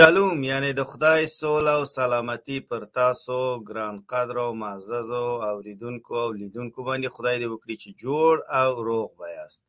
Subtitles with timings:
[0.00, 3.40] شالوم یعنی د خدای سوله او سلامتي پر تاسو
[3.70, 5.18] ګران قدر او معززو
[5.50, 9.64] اوریدونکو او لیدونکو باندې خدای دې وکړي چې جوړ او روغ بیاست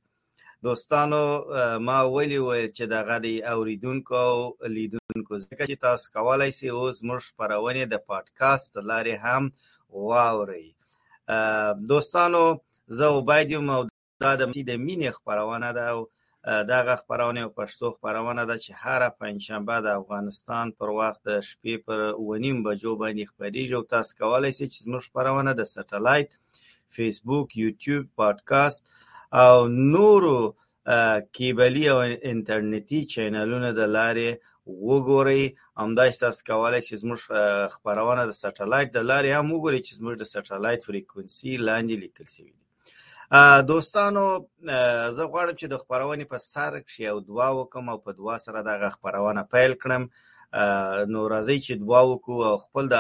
[0.67, 1.19] دوستانو
[1.89, 7.03] ما ویلی و چې د غدي اوریدونکو او لیدونکو ځکه چې تاسو کولای سئ اوس
[7.09, 9.51] موږ خبرونه د پادکاست لارې هم
[9.89, 10.75] واوري
[11.93, 12.47] دوستانو
[13.01, 13.83] زه وبایدم او
[14.21, 16.07] دا د مینې خبرونه ده او
[16.47, 21.75] دغه خبرونه یو پښتو خبرونه ده چې هر پنځشنبه د افغانستان پر وخت د شپې
[21.85, 26.29] پر 9:00 بجو باندې خبريږي او تاسو کولای شئ چې زموږ خبرونه د سټلایټ
[26.95, 28.81] فیسبوک یوټیوب پادکاست
[29.43, 29.55] او
[29.95, 30.37] نورو
[31.37, 31.97] کیبلی او
[32.31, 34.29] انټرنیټي چینلونو د لارې
[34.87, 35.43] وګورئ
[35.81, 37.19] همداش تاسو کولای شئ زموږ
[37.75, 42.60] خبرونه د سټلایټ د لارې هم وګورئ چې زموږ د سټلایټ فریکونسي لاندې لیکل شوی
[43.67, 44.25] دوستانو
[45.15, 48.59] زه غواړم چې د خبرونې په سر کې یو دعا وکم او په دعا سره
[48.65, 50.03] دغه خبرونه پیل کړم
[51.11, 52.97] نو راځي چې دعا وکړو او خپل د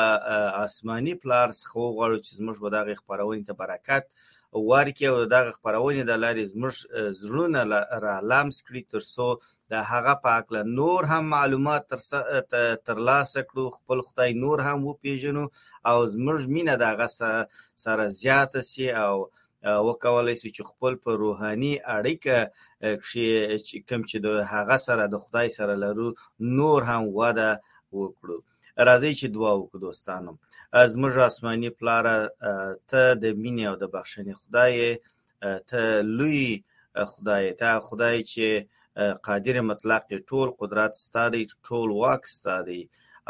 [0.65, 4.05] آسماني پلار څخه غواړو چې زموږ به دغه خبرونې ته برکت
[4.69, 6.73] ورکې او دغه خبرونې د لارې زموږ
[7.19, 7.59] زړونه
[8.05, 9.29] را لامس کړي ترڅو
[9.75, 15.45] د هغه پاک له نور هم معلومات تر ترلاسه کړو خپل خدای نور هم وپیژنو
[15.91, 19.19] او زموږ مینه دغه سره زیات سي او
[19.63, 22.49] وکولای شي چې خپل په روحاني اړیکه
[22.81, 26.07] کې کم چې د هغه سره د خدای سره لرو
[26.57, 27.51] نور هم واده
[27.93, 28.37] وکړو
[28.87, 30.31] راځي چې دعا وکړو دوستانو
[30.81, 32.05] از موږ آسماني پلار
[32.89, 34.75] ته د مینې او د بخښنې خدای
[35.69, 35.81] ته
[36.17, 36.45] لوی
[37.13, 38.47] خدای ته خدای چې
[39.27, 42.81] قادر مطلق ټول قدرت ستادي ټول واک ستادي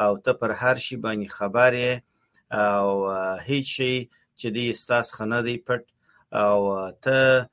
[0.04, 1.92] او ته پر هر شی باندې خبرې
[2.80, 2.90] او
[3.50, 3.96] هیڅ شی
[4.40, 5.84] چې دې استاس خنه دی پټ
[6.40, 6.62] او
[7.04, 7.46] ته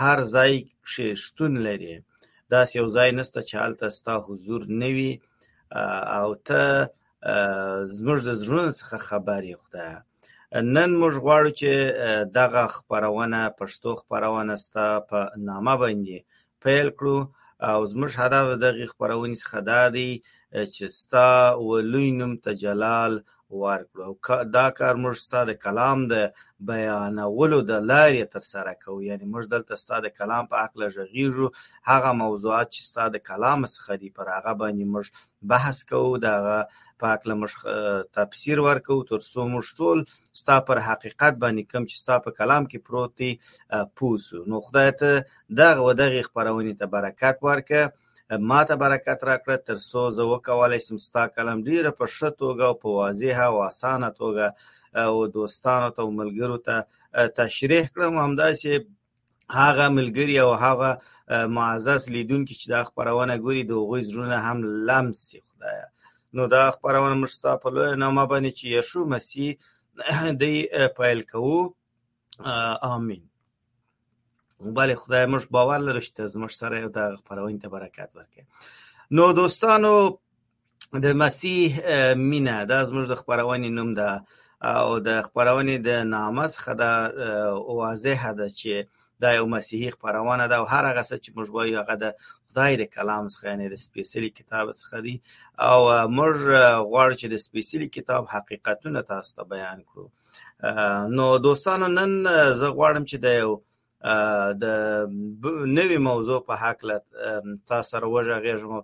[0.00, 0.52] هر ځای
[0.90, 1.94] کې شتون لري
[2.54, 5.12] داسې یو ځای نشته چې هلته ستا حضور نه وي
[6.18, 6.62] او ته
[7.98, 9.92] زموږ د زړونو څخه خبر یې خدای
[10.74, 11.70] نن موږ غواړو چې
[12.38, 15.18] دغه خبرونه پښتو خبرونه ستا په
[15.48, 16.18] نامه باندې
[16.62, 17.18] پیل کړو
[17.70, 20.10] او زموږ هدف دغه خبرونې څخه دا دی
[20.74, 21.28] چې ستا
[21.68, 23.12] ولوی نوم ته جلال
[23.60, 24.12] ورکړو او
[24.56, 26.14] دا کار موږ ستاسو د کلام د
[26.68, 31.48] بیانولو د لارې تر سره کوو یعنی موږ دلته ستاسو د کلام په عقل ژغیږو
[31.90, 35.06] هغه موضوعات چې ستاسو د کلام څخه دی پر هغه باندې موږ
[35.54, 36.34] بحث کوو دا
[37.02, 37.52] په عقل موږ
[38.18, 39.98] تفسیر ورکو تر څو موږ ټول
[40.42, 43.32] ستاسو پر حقیقت باندې کم چې ستاسو په کلام کې پروت دی
[44.02, 45.10] پوسو نو خدای ته
[45.62, 47.84] دغه ودغه خبرونه ته برکت ورکړي
[48.38, 52.62] ما ته برکت راکړه تر څو زه وکولی شم ستا کلم ډیره په ښه توګه
[52.68, 54.46] او په واضحه او اسانه توګه
[55.06, 56.76] او دوستانو ته او ملګرو ته
[57.38, 58.70] تشریح کړم همداسې
[59.60, 60.90] هغه ملګری او هغه
[61.56, 65.86] معزز لیدونکو چې دا خبرونه ګوري د غوي زرونه هم لمسي خدایا
[66.36, 69.48] نو دا خبرونه مشتا په لوی نامه باندې چې یشو مسیح
[70.40, 70.54] دی
[70.96, 71.58] پیل کوو
[72.96, 73.22] امين
[74.64, 78.44] بله خدای موږ باور لرو چې زموږ سره یو د خپرونې ته برکت ورکړي
[79.16, 79.92] نو دوستانو
[81.04, 81.68] د مسیح
[82.30, 84.10] مینا دا زموږ د خبرونې نوم ده
[84.70, 86.92] او د خبرونې د نامه څخه دا
[87.80, 88.86] واضح ده چې
[89.22, 92.14] دا یو مسیحي خبرونه ده او هر هغه څه چې موږ وایو هغه د
[92.50, 95.16] خدای د کلام څخه یعنی د سپیشلی کتاب څخه دی
[95.68, 95.78] او
[96.18, 96.36] موږ
[96.90, 100.06] غواړو چې د سپیشلی کتاب حقیقتونه تاسو ته بیان کړو
[101.18, 102.10] نو دوستانو نن
[102.60, 103.54] زه غواړم چې د یو
[104.62, 104.64] د
[105.78, 106.78] نوې موضوع په حق
[107.68, 108.82] تاسو سره وژغېږم او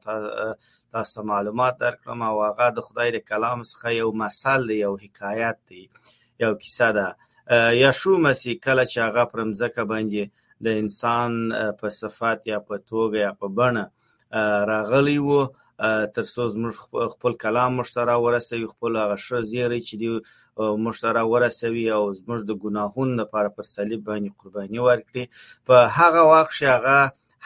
[0.94, 5.56] تاسو معلومات درکړم او هغه د خدای د کلام څخه یو مثال دی یو حکایت
[5.68, 5.82] دی
[6.44, 7.08] یو کیسه ده
[7.82, 10.22] یشو مسیح کله چې هغه پرمځکه باندې
[10.64, 11.32] د انسان
[11.80, 13.84] په صفات یا په توګه یا په بڼه
[14.72, 15.40] راغلی وو
[16.16, 16.74] تر څو زموږ
[17.14, 20.08] خپل کلام مشتره ورسوي خپل هغه شی زیری چې دی
[20.58, 25.24] موږ سره ورسوي او زموږ د ګناهونو لپاره پر صلیب باندې قرباني ورکړي
[25.66, 26.96] په هغه وخت کې هغه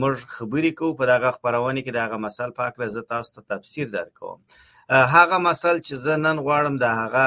[0.00, 3.42] موږ خبرې کوو په دغه خبرونه کې دغه مثال په حق له زه تاسو ته
[3.52, 4.38] تفسیر درکوم
[5.16, 7.26] هغه مثال چې زه نن غواړم د هغه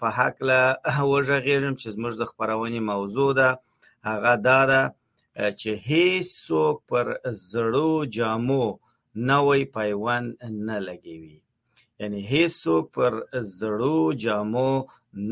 [0.00, 0.60] په حق له
[1.12, 3.50] وژغېږم چې زموږ د خبرونې موضوع ده
[4.10, 4.82] هغه دا ده
[5.36, 7.06] چې هیڅوک پر
[7.52, 8.66] زړو جامو
[9.30, 10.28] نوې پیوند
[10.68, 11.36] نه لګوي
[12.00, 13.12] یعنی هیڅوک پر
[13.58, 14.72] زړو جامو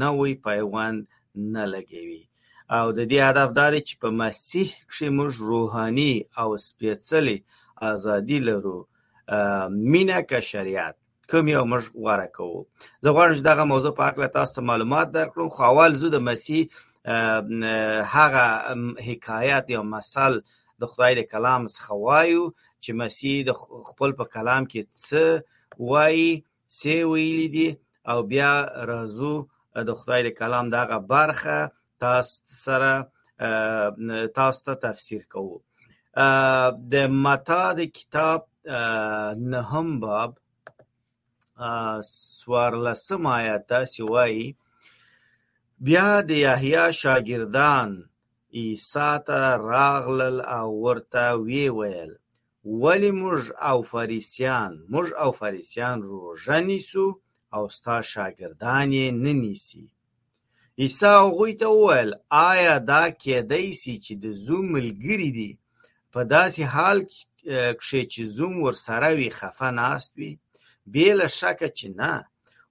[0.01, 0.99] نوې پیوند
[1.55, 2.23] نه لګوي
[2.77, 7.39] او د دې هدف دا دی چې په مسیح کښې موږ روحاني او سپېڅلې
[7.93, 8.79] ازادي لرو
[9.93, 10.97] مینه که شریعت
[11.31, 12.61] کوم یو موږ غوره کوو
[13.03, 16.25] زه غواړم چې دغه موضوع په هکله تاسو ته معلومات درکړم خو اول زه د
[16.31, 16.63] مسیح
[17.07, 18.45] هغه
[19.07, 20.33] حکایت یا مثل
[20.81, 22.45] د خدای د کلام څخه وایو
[22.83, 23.53] چې مسیح د
[23.89, 25.25] خپل په کلام کې څه
[25.91, 26.33] وایي
[26.79, 27.69] څه ویلي دي
[28.11, 28.53] او بیا
[28.91, 29.35] راځو
[29.89, 31.59] د خدای د کلام دغه برخه
[32.01, 32.93] تاسو سره
[34.39, 35.57] تاسو ته تفسیر کوو
[36.95, 38.41] د متا د کتاب
[39.55, 40.33] نهم باب
[42.39, 44.47] سوار لسم آیات تاسو وایي
[45.87, 47.91] بیا د یحیی شاګردان
[48.59, 49.41] عیسی ته
[49.75, 52.13] راغلل او ورته وی ویل
[52.83, 57.07] ولی موږ او فریسیان موږ او فریسیان روژه نیسو
[57.55, 59.85] او ستا شاګردان یې نه نیسي
[60.81, 62.11] عیسی هغوی ته وویل
[62.51, 65.53] آیا دا کیدی سي چې د زوم ملګري دي
[66.13, 66.99] په داسې حال
[67.81, 70.33] کښې چې زوم ورسره وي خفه ناست وي
[70.93, 72.13] بې له شکه چې نه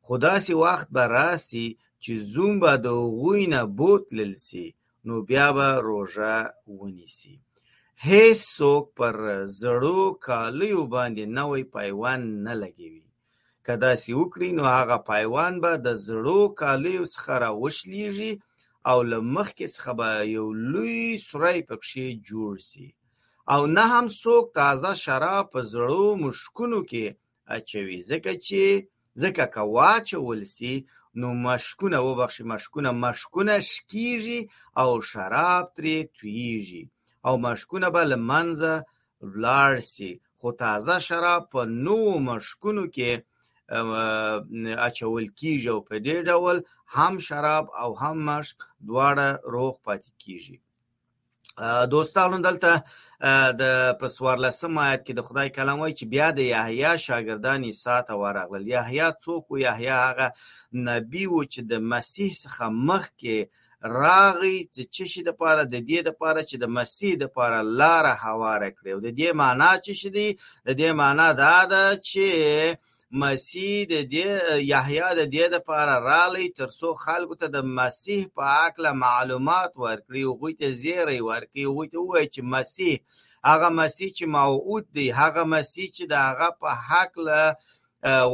[0.06, 1.68] خو داسې وخت به راسي
[2.04, 4.66] چې زوم به د هغوی نه بوتلل سي
[5.06, 6.36] نو بیا به روژه
[6.80, 7.34] ونیسي
[8.08, 9.16] هیڅ څوک پر
[9.62, 13.08] زړو کالیو باندې نوی پیوند نه لګوي
[13.66, 18.32] که داسې وکړي نو هغه پیوان به د زړو کالیو څخه راوشلیږي
[18.90, 22.88] او له مخکې څخه به یو لوی سوری پکښې جوړ سي
[23.54, 27.06] او نه هم څوک تازه شراب په زړو مشکونو کې
[27.56, 28.64] اچوي ځکه چې
[29.22, 30.74] ځکه که واچول سي
[31.22, 34.40] نو مشکونه وبخښي مشکونه مشکونه شکیږي
[34.82, 36.84] او شراب ترې تویږي
[37.28, 38.74] او مشکونه به لمنځه
[39.32, 41.98] ولاړ سي خو تازه شراب په نو
[42.30, 43.10] مشکونو کې
[44.88, 46.58] اچول کیږي او په دې ډول
[46.96, 48.58] هم شراب او هم مشک
[48.88, 50.56] دواړه روغ پاتې کیږي
[51.90, 52.70] دوستانو دلته
[53.62, 53.64] د
[54.00, 58.14] پسوار لسم آیت کې د خدای کلام وایي چې بیا د یحیی شاګردان عیسی ته
[58.22, 60.28] ورغلل یحیی څوک و یحیی هغه
[60.90, 63.38] نبی و چې د مسیح څخه مخ کې
[64.02, 68.06] راغی چې چشي د پاره د دې د پاره چې د مسیح د پاره لار
[68.26, 70.28] هواره کړو د دې معنی چې شدي
[70.68, 72.28] د دې معنی دا ده چې
[73.22, 74.30] مسیح د دې
[74.74, 80.34] یحیی د دې لپاره رالی ترڅو خلکو ته د مسیح په عقل معلومات ورکړي او
[80.40, 82.94] غوی ته زیری ورکړي او ته وایي چې مسیح
[83.52, 87.42] هغه مسیح چې موعود دی هغه مسیح چې د هغه په حق له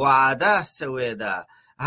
[0.03, 1.36] وعده سوی ده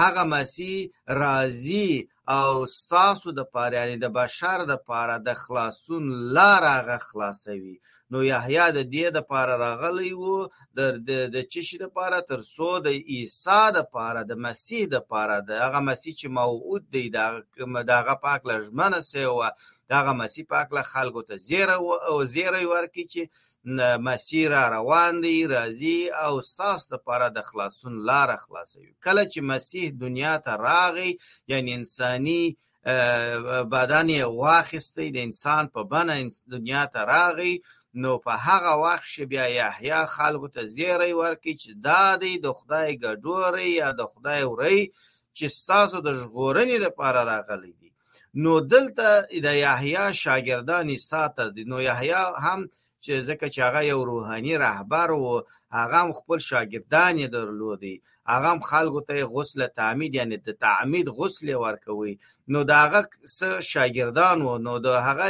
[0.01, 0.77] هغه مسیح
[1.23, 1.91] راضی
[2.29, 7.77] او ستاسو د پاره یعنی د بشر د پاره د خلاصون لار هغه خلاصوي
[8.11, 10.81] نو یحیی د دې د پاره راغلی وو د
[11.35, 15.51] د چشي د پاره تر سو د عیسی د پاره د مسیح د پاره د
[15.65, 19.43] هغه مسیح چې موعود دی د هغه پاک لجمنه سی او
[19.95, 21.77] دغه مسیح پاک له خلکو ته زیره
[22.11, 23.23] او زیره ورکی چې
[24.09, 29.87] مسیح را روان دی راځي او ستاسو لپاره د خلاصون لار خلاصوي کله چې مسیح
[30.05, 31.13] دنیا ته راغی
[31.49, 32.55] یعنی انسان انساني
[33.71, 36.15] بدن یې واخیستی د انسان په بنه
[36.55, 37.55] دنیا ته راغی
[38.03, 42.47] نو په هغه وخت چې بیا یحیی خلکو ته زیری ورکړي چې دا دی د
[42.59, 44.81] خدای ګډوری یا د خدای وری
[45.37, 47.91] چې ستاسو د ژغورنې لپاره راغلی دی
[48.43, 49.07] نو دلته
[49.47, 52.61] د یحیی شاګردان ساته دي نو یحیی هم
[53.05, 55.35] چې ځکه چې هغه یو روحاني رهبر وو
[55.79, 57.97] هغه هم خپل شاګردان یې درلودي
[58.33, 62.15] هغه هم خلکو ته غسل تعمید یعنی د تعمید غسل ورکوي
[62.53, 63.01] نو دا هغه
[63.73, 65.27] شاګردان وو نو د هغه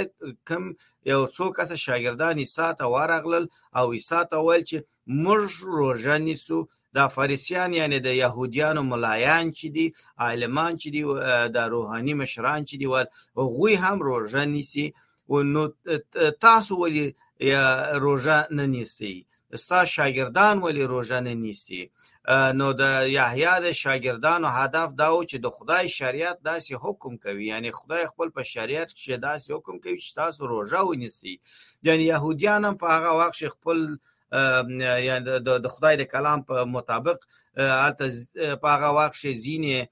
[0.49, 0.65] کم
[1.13, 3.45] یو څو کس شاګردان یې ساته ورغلل
[3.79, 4.77] او یې ساته ول چې
[5.25, 6.59] موږ روزه نیسو
[6.97, 9.87] دا فارسیان یعنی د يهوديانو ملایان چې دي
[10.27, 11.03] عالمان چې دي
[11.57, 13.07] د روحاني مشران چې دي ول
[13.55, 14.87] غوي هم روزه نیسی
[15.31, 15.63] او نو
[16.45, 17.07] تاسو ولې
[17.43, 21.91] یا روزه نه نیسی ستا شاګردان ولی روزه نه نیسی
[22.29, 27.47] نو د یحیی د شاګردانو هدف دا و چې د خدای شریعت داسې حکم کوي
[27.47, 31.41] یعنی خدای خپل په شریعت کې داسې حکم کوي چې تاسو روزه ونیسی
[31.83, 33.79] یعنی يهوديان هم په هغه وخت خپل
[35.09, 37.19] یعنی د خدای د کلام په مطابق
[37.57, 39.87] البته په هغه وخت زینه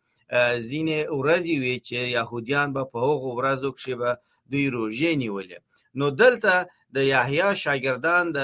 [0.71, 4.19] زینه ورځی وی چې يهوديان به په هغه ورځو کې به
[4.53, 5.57] دوی روزه نیولې
[5.95, 6.55] نو دلته
[6.95, 8.39] د یحیی شاګردان د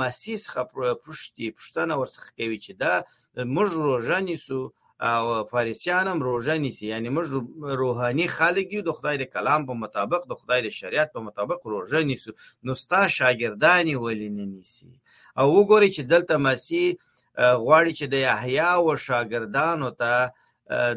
[0.00, 0.60] مسیح څخه
[1.04, 2.94] پښتي پښتنه ورڅخه کوي چې دا
[3.54, 4.60] موږ روزه نیسو
[5.12, 5.20] او
[5.52, 7.26] فارسیان هم روزه نیسي یعنی موږ
[7.82, 11.60] روحاني خلک یو د خدای د کلام په مطابق د خدای د شریعت په مطابق
[11.74, 12.30] روزه نیسو
[12.64, 14.92] نو ستا شاګردان ولې نه نیسي
[15.40, 16.86] او وګوري چې دلته مسیح
[17.64, 20.12] غواړي چې د یحیی او شاګردانو ته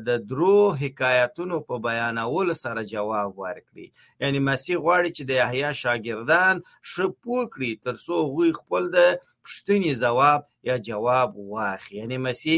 [0.08, 3.88] د درو حکایتونو په بیانول سره جواب ورکړي
[4.26, 6.56] یعنی مسیح غواړي چې د یحیی شاګردان
[6.92, 9.10] شپو کړی تر څو غوی خپل د
[9.48, 10.40] پښتني جواب
[10.70, 12.58] یا جواب واخی یعنی مسیح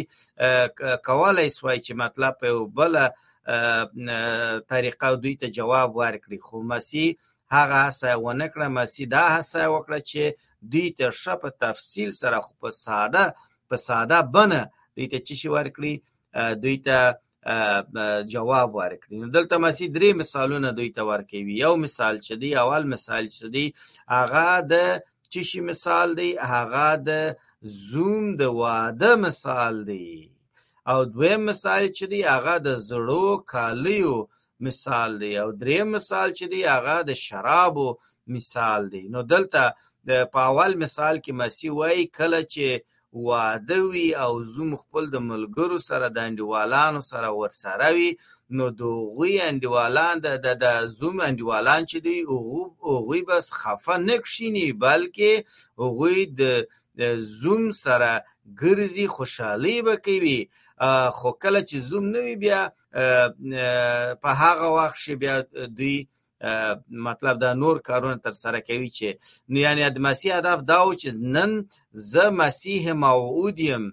[1.07, 2.93] کولای سوای چې مطلب په بل
[4.73, 7.07] طریقه دوی ته جواب ورکړي خو مسیح
[7.55, 10.23] هغه هڅه ونه کړه مسیح دا هڅه وکړه چې
[10.75, 13.25] دوی ته شپه تفصیل سره خو په ساده
[13.71, 14.61] په ساده بنه
[14.95, 15.93] دوی ته چې ورکړي
[16.61, 16.97] دوی ته
[18.33, 22.83] جواب ورکړي نو دلته مسی درې مثالونه دوی ته ورکوي یو مثال چې دی اول
[22.93, 23.65] مثال چې دی
[24.15, 24.75] هغه د
[25.31, 27.11] چی مثال دی هغه د
[27.89, 30.09] زوم د واده مثال دی
[30.91, 34.15] او دویم مثال چې دی هغه د زړو کالیو
[34.67, 37.89] مثال دی او دریم مثال چې دی هغه د شرابو
[38.35, 39.61] مثال دی نو دلته
[40.09, 42.67] د پاول مثال کې مسی وای کله چې
[43.17, 48.09] واده وي او زوم خپل د ملګرو سره د انډیوالانو سره ورسره وي
[48.57, 50.65] نو د غوی انډیوالان د د
[50.97, 55.31] زوم انډیوالان چې دی او غوی بس خفه نکشینی بلکې
[55.97, 56.43] غوی د
[57.41, 58.11] زوم سره
[58.61, 60.39] ګرځي خوشحالي وکوي
[61.17, 62.61] خو کله چې زوم نه وي بیا
[64.23, 65.35] په هغه وخت شي بیا
[65.79, 65.97] دوی
[66.89, 69.07] مطلب دا نور کارونه تر سره کوي چې
[69.51, 71.51] نو یعنی د مسیح هدف دا و چې نن
[72.11, 73.83] زه مسیح موعود یم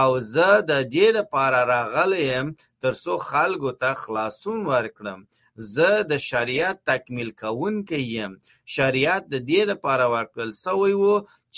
[0.00, 2.46] او زه د دې لپاره راغلی یم
[2.82, 5.18] تر څو خلکو ته خلاصون ورکړم
[5.74, 8.32] زه د شریعت تکمیل کوونکی یم
[8.74, 11.06] شریعت د دې لپاره ورکړل سوی و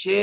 [0.00, 0.18] چې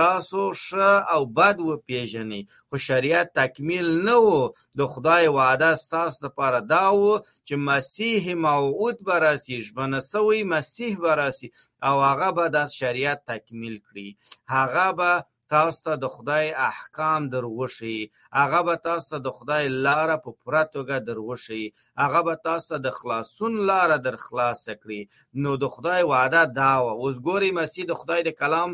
[0.00, 4.30] تاسو ښه او بد وپیژنئ خو شریعت تکمیل نه و
[4.78, 7.02] د خدای وعده ستاسو لپاره دا و
[7.46, 11.48] چې مسیح موعود به راسي ژمنه سوی مسیح به راسي
[11.88, 14.08] او هغه به د شریعت تکمیل کړي
[14.54, 15.12] هغه به
[15.52, 17.98] تاسو ته د خدای احکام دروښي
[18.40, 21.64] هغه به تاسو ته د خدای لار په پوره توګه دروښي
[22.02, 25.02] هغه به تاسو ته د خلاصون لار در خلاص کړي
[25.42, 28.70] نو د خدای وعده دا و اوس ګوري مسیح د خدای د کلام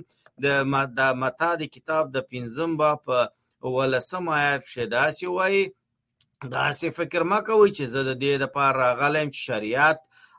[0.99, 3.01] د متا د کتاب د 15 باب
[3.77, 5.57] ولسم آیات شدا سی وای
[6.53, 9.99] دا سی فکر ما کوي چې زه د دې د پاره غلم شریعت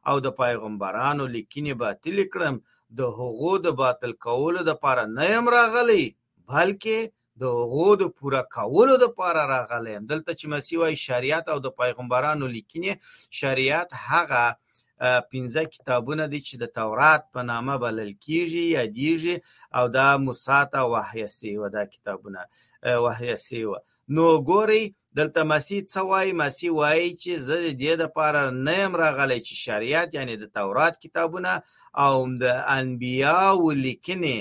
[0.10, 2.56] او د پیغمبرانو لیکنې باطل کړم
[3.00, 6.06] د هغو د باطل کولو د لپاره نه يم راغلی
[6.54, 6.98] بلکې
[7.42, 11.74] د هغو د پوره کولو د پاره راغلی دلته چې مسیح وايي شریعت او د
[11.82, 12.92] پیغمبرانو لیکنې
[13.40, 14.44] شریعت هغه
[15.32, 19.36] پنځه کتابونه دي چې د تورات په نامه بلل کیږي یادیږي
[19.78, 22.42] او دا موسی ته وحی سیو دا کتابونه
[23.06, 23.76] وحی سیو
[24.16, 24.84] نو ګوري
[25.20, 29.54] دلته مسیح څه وایي مسیح وایي چې زه د دې لپاره نه يم راغلی چې
[29.66, 31.54] شریعت یعنی د تورات کتابونه
[32.06, 32.12] او
[32.46, 34.38] د انبیاو لیکنې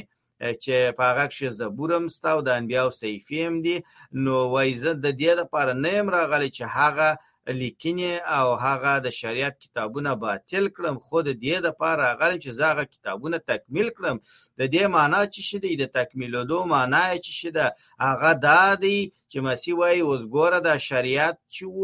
[0.63, 3.77] چې په هغه کې زبورم ستا او د انبیاو صحیفه هم دي
[4.25, 7.09] نو وای زه د دې لپاره نه يم راغلی چې هغه
[7.63, 12.85] لیکنې او هغه د شریعت کتابونه باطل کړم خو د دې لپاره غل چې زاغه
[12.95, 14.17] کتابونه تکمیل کړم
[14.61, 17.61] د دې معنی چې شې د تکمیلولو معنی چې شې د
[18.07, 18.99] هغه دا دی
[19.31, 21.81] چې مسی وای اوس ګوره د شریعت چې و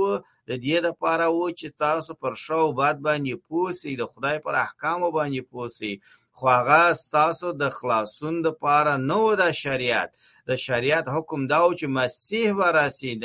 [0.49, 5.01] د دې لپاره و چې تاسو پر شاو باد باندې پوسی د خدای پر احکام
[5.17, 5.93] باندې پوسی
[6.39, 10.11] خو هغه ستاسو د خلاصون دپاره نه و د شریعت
[10.49, 13.13] د شریعت حکم دا و چې مسیح به راسي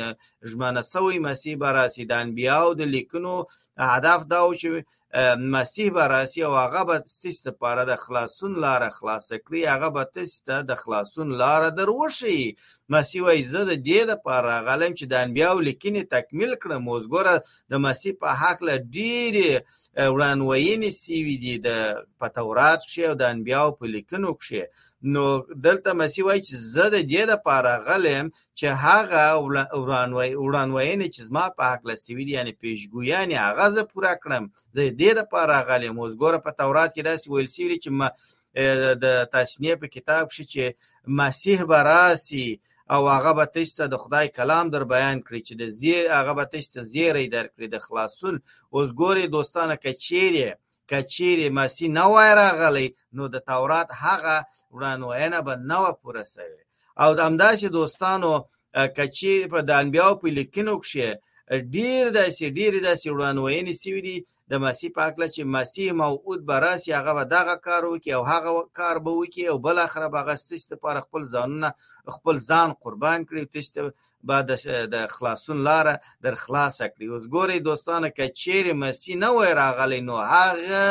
[0.50, 3.34] ژمنه سوی مسیح به راسي د انبیاو د لیکنو
[3.92, 4.68] هدف دا و چې
[5.38, 10.04] مسیح به راسي او هغه به تاسو لپاره د خلاصون لار خلاص کړی هغه به
[10.14, 12.56] تاسو ته د خلاصون لار دروشي
[12.88, 17.40] مسیح وای زه د دې لپاره غلم چې د انبیاو لیکنې تکمیل کړم اوس ګوره
[17.70, 19.60] د مسیح په حق له ډیره
[20.14, 21.68] وړاندوینې سیوی دي د
[22.20, 24.64] پتورات کې او د انبیاو په لیکنو کې
[25.14, 25.22] نو
[25.64, 28.28] دلته مسی وای چې زه د دې لپاره غلم
[28.58, 29.24] چې هغه
[29.82, 34.44] وړاندوی وړاندوینې چې زما په حق له سیوی دي یعنی پیشګویانې هغه زه پوره کړم
[34.76, 37.90] زه د دې لپاره راغلی مو ګوره په تورات کې داسې ویل شوی چې
[39.04, 40.64] د تاسنیه په کتاب کې چې
[41.20, 42.48] مسیح به راسي
[42.94, 46.44] او هغه به تاسو د خدای کلام در بیان کړی چې د زی هغه به
[46.52, 48.36] تاسو زیری درکړي د خلاصون
[48.74, 50.48] اوس ګوري دوستانه کچيري
[50.90, 54.36] کچيري مسی نه وای راغلی نو د تورات هغه
[54.74, 56.62] وړاندوینه به نه و پوره شوی
[57.02, 58.32] او د همداسې دوستانو
[58.98, 61.10] کچيري په د انبیاو په لیکنو کې
[61.76, 64.18] ډیر داسې ډیر داسې وړاندوینې سوي دي
[64.52, 68.22] د مسی په هکله چې مسی موعود به راسي هغه به دغه کار وکړي او
[68.32, 71.68] هغه کار به وکړي او بالاخره به هغه ستاسو لپاره خپل ځانونه
[72.16, 73.84] خپل ځان قربان کړي تاسو
[74.28, 74.36] به
[74.94, 75.86] د خلاصون لار
[76.24, 80.82] در خلاص کړي اوس ګوري دوستانه کچېر مسی نه وای راغلی نو هغه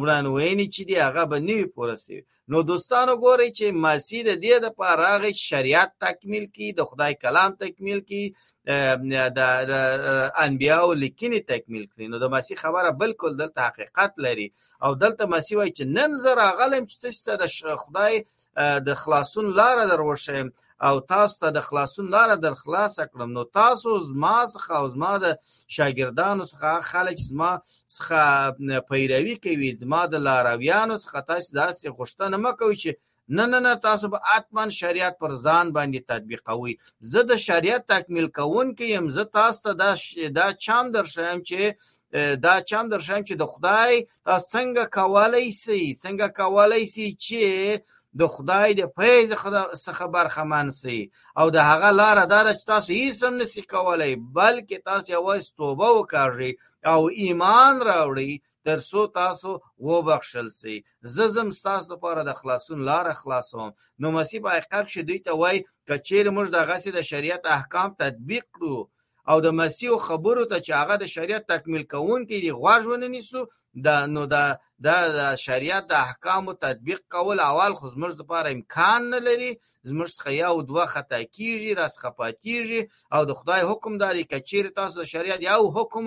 [0.00, 2.20] وړاندوینې چې دی هغه به نه وي پوره شوی
[2.54, 7.50] نو دوستانو ګورئ چې مسیح د دې لپاره هغه شریعت تکمیل کی د خدای کلام
[7.64, 8.22] تکمیل کی
[9.38, 9.40] د
[10.44, 14.48] انبیاو لیکنې تکمیل کړي نو د مسیح خبره بالکل دلته حقیقت لري
[14.84, 18.14] او دلته مسیح وایي چې نن زه راغلم چې تاسو ته د خدای
[18.90, 20.46] د خلاصون لار دروښیم
[20.82, 25.10] او تاسو ته د خلاصون لار در خلاص کړم نو تاسو زما څخه او زما
[25.24, 25.34] د
[25.76, 27.50] شاګردانو څخه خلک زما
[27.96, 33.00] څخه پیروي کوي زما د لارویانو څخه تاسو داسې غوښتنه مکوئ چې
[33.36, 36.76] نه نه نه تاسو به اتمن شریعت پر ځان باندې تطبیقوي
[37.14, 40.18] زه د شریعت تکمیل کوونکی يم زه تاسو ته دا ش...
[40.40, 46.28] دا چم درشم چې دا چم درشم چې د خدای تاسو څنګه کولای سي څنګه
[46.42, 49.28] کولای سي چې د خدای د فیض
[49.86, 50.98] څخه برخمن سي
[51.38, 55.88] او د هغه لار دا چې تاسو هیڅ هم نسی کولای بلکې تاسو یوازې توبه
[55.96, 56.52] وکړئ
[56.92, 58.32] او ایمان راوړئ
[58.66, 59.50] تر څو تاسو
[59.86, 60.76] و بخښل سي
[61.14, 65.56] ززم تاسو لپاره د خلاصون لار خلاصوم نو مسی په حقیقت شې دوی ته وای
[65.88, 68.76] کچیر موږ د غسی د شریعت احکام تطبیق کړو
[69.30, 73.40] او د مسیح خبرو ته چې هغه د شریعت تکمیل کوون کې دی غواژونه نیسو
[73.74, 74.44] دا نو دا
[74.84, 79.50] دا د شریعت د احکامو تطبیق کول اول خو زموږ لپاره امکان نه لري
[79.90, 82.80] زموږ څخه یو دوه خطا کیږي راس خپاتیږي
[83.14, 86.06] او د خدای حکم داري کچیر تاسو د شریعت یو حکم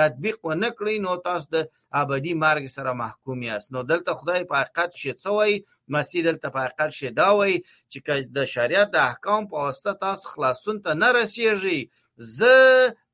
[0.00, 1.58] تطبیق و نه کړی نو تاسو د
[2.02, 5.52] ابدي مرګ سره محکوم یاست نو دلته خدای په حقیقت شي څوی
[5.94, 10.24] مسیح دلته په حقیقت شي دا وای چې د شریعت د احکام په واسطه تاسو
[10.34, 11.78] خلاصون ته نه رسیږي
[12.38, 12.56] زه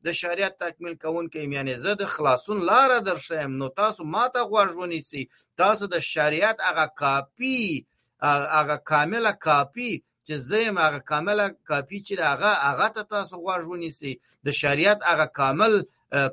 [0.06, 5.22] د شریعت تکمیل کوونکی یعنی زه د خلاصون لار درښیم نو تاسو ماته غوږ ونیسي
[5.62, 7.62] تاسو د شریعت هغه کاپی
[8.58, 9.90] هغه کامله کاپی
[10.26, 14.12] چې زیم هغه کامله کاپی چې هغه هغه ته تاسو غوږ ونیسي
[14.46, 15.74] د شریعت هغه کامل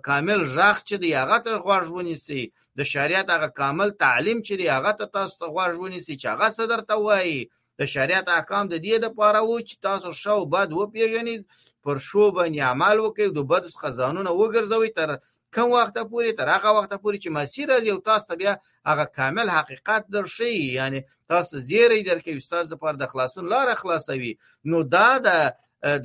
[0.08, 2.42] کامل ژغ چې دی هغه ته غوږ ونیسي
[2.80, 6.48] د شریعت هغه کامل تعلیم چې دی هغه ته تاسو ته غوږ ونیسي چې هغه
[6.60, 7.42] صدر ته وایي
[7.80, 11.38] د شریعت احکام د دې لپاره وو چې تاسو شو بد وپیژنئ
[11.84, 15.10] پر شو باندې عمل وکړئ د بد څخه ځانونه وګرځوي تر
[15.56, 18.54] کوم وخت پورې تر هغه وخت پورې چې مسیر از یو تاسو ته بیا
[18.90, 21.00] هغه کامل حقیقت درشي یعنی
[21.32, 24.34] تاسو زیری درکې استاد لپاره د خلاصون لار خلاصوي
[24.70, 25.28] نو دا د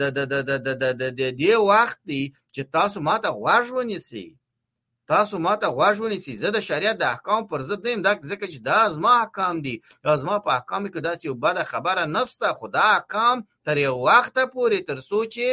[0.01, 2.23] د د د د د د د دې وخت دی
[2.55, 4.27] چې تاسو ماته غواړونی سي
[5.09, 8.13] تاسو ما ته غواړ ونیسي زه د شریعت د احکام پر ضد نه یم دا
[8.31, 12.03] ځکه چې دا زما احکام دي دا زما په احکام کې داسې یو بده خبره
[12.17, 15.51] نسته خدا احکام تر یو وخت پورې تر سوچې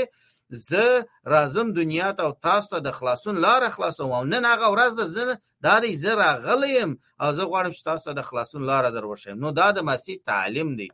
[0.69, 0.85] زه
[1.33, 5.03] رازم دنیا ته او تاسو ته د خلاصون لار خلاصوم او نن هغه ورځ د
[5.15, 5.35] زنه
[5.67, 6.89] دا دی زه راغلیم
[7.21, 10.87] او زه غواړم چې تاسو د خلاصون لار دروښیم نو دا د مسیح تعلیم دی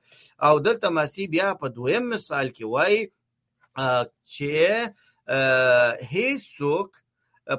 [0.48, 3.02] او دلته مسیح بیا په دویم مثال کې وایي
[4.34, 4.60] چې
[6.16, 6.90] هیڅوک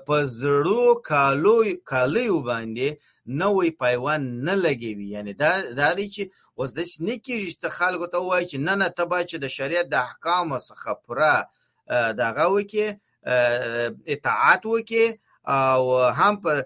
[0.06, 1.56] په زړو کالو
[1.90, 2.88] کالیو باندې
[3.40, 6.22] نوې پیوند نه لګوي یعنی دا دا دی چې
[6.58, 9.94] اوس د سنکیږي چې خلکو ته وایي چې نه نه تبا چې د شریعت د
[10.06, 11.36] احکام څخه پوره
[12.22, 12.86] دغه وکي
[14.14, 15.06] اطاعت وکي
[15.74, 15.82] او
[16.18, 16.56] هم پر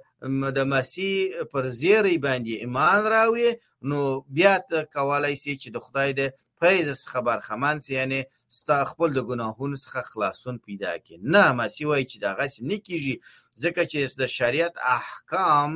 [0.58, 1.14] د مسیح
[1.52, 3.50] پر زیری باندې ایمان راوي
[3.88, 4.00] نو
[4.36, 6.20] بیا ته کولای شي چې د خدای د
[6.60, 8.20] فیض څخه برخمن سي یعنی
[8.58, 12.76] ستا خپل د ګناهونو څخه خلاصون پیدا کړي نه مسی وای چې دا غسی نه
[12.86, 13.14] کیږي
[13.62, 15.70] ځکه چې د شریعت احکام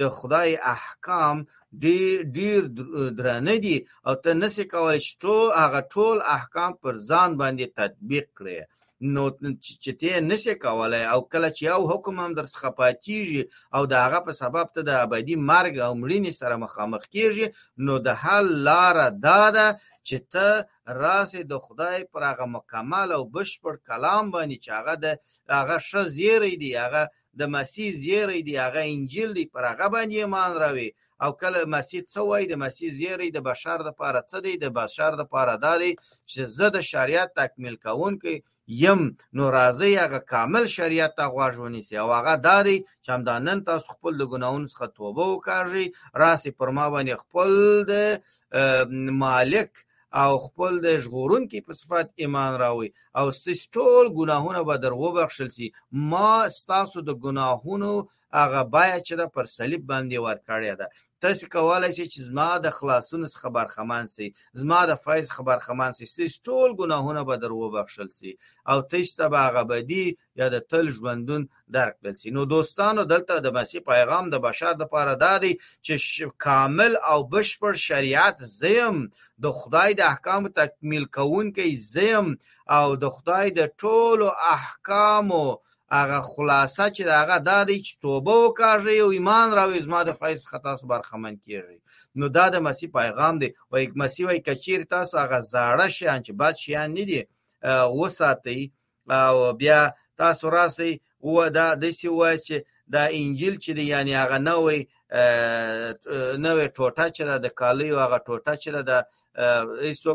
[0.00, 1.36] د خدای احکام
[1.82, 2.60] ډیر ډیر
[3.18, 8.26] درانه دي او ته نسی کولای چې ټول هغه ټول احکام پر ځان باندې تطبیق
[8.38, 8.58] کړي
[9.02, 9.22] نو
[9.82, 13.42] چې ته نشې کولای او کله چې یو حکم هم در څخه پاتېږي
[13.74, 17.46] او د هغه په سبب ته د ابدي مرګ او مړینې سره مخامخ کیږي
[17.86, 19.66] نو د حل لار دا ده
[20.08, 20.46] چې ته
[21.04, 25.06] راسې د خدای پر هغه مکمل او بشپړ کلام باندې چې هغه د
[25.58, 27.02] هغه ش زیری دی هغه
[27.40, 30.88] د مسیح زیری دی هغه انجیل دی پر هغه باندې ایمان راوي
[31.24, 34.66] او کله مسیح څه وای د مسیح زیری د بشر د پاره څه دی د
[34.80, 35.92] بشر د پاره دا دی
[36.30, 38.36] چې زه د شریعت تکمیل کوونکی
[38.82, 39.00] یم
[39.36, 43.58] نو راځي هغه کامل شریعت ته غوږ ونیسي او هغه دا دی چې همدا نن
[43.68, 45.86] تاسو خپل د ګناونو څخه توبه وکړئ
[46.22, 47.50] راسي پر ما باندې خپل
[47.90, 47.92] د
[49.24, 49.70] مالک
[50.22, 54.94] او خپل د ژغورون کې په صفات ایمان راوي او ستاسو ټول ګناهونه به در
[55.02, 55.66] وبخښل شي
[56.12, 56.30] ما
[56.60, 57.94] ستاسو د ګناهونو
[58.32, 60.86] هغه بایه چې د پر صلیب باندې ورکړې ده
[61.24, 64.28] تاسو کولای شئ چې زما د خلاصون څخه برخمن شئ
[64.60, 68.32] زما د فیض خبر خمان شئ تاسو ټول ګناهونه به در وبخښل شي
[68.70, 70.06] او تاسو ته به غبدي
[70.40, 71.42] یا د تل ژوندون
[71.76, 76.36] درک بل شي نو دوستانو دلته د مسیح پیغام د بشر د پاره دادی چې
[76.46, 78.96] کامل او بشپړ شریعت زیم
[79.44, 82.26] د خدای د احکام تکمیل کون کې زیم
[82.78, 85.46] او د خدای د ټولو احکامو
[85.92, 90.42] هغه خلاصه چې هغه دا دی چې توبه وکاږئ او ایمان راوي زما د فیض
[90.50, 91.76] خطا سو برخمن کیږي
[92.18, 96.20] نو دا د مسیح پیغام دی و یک مسیح وای کچیر تاسو هغه زاړه شیان
[96.26, 97.20] چې بد شیان نه دي
[98.00, 98.60] وساتئ
[99.26, 99.80] او بیا
[100.22, 102.54] تاسو راسي و دا د سی وای چې
[102.94, 104.78] دا انجیل چې دی یعنی هغه نوې
[106.46, 110.10] نوې ټوټه چې د کالیو هغه ټوټه چې د ایسو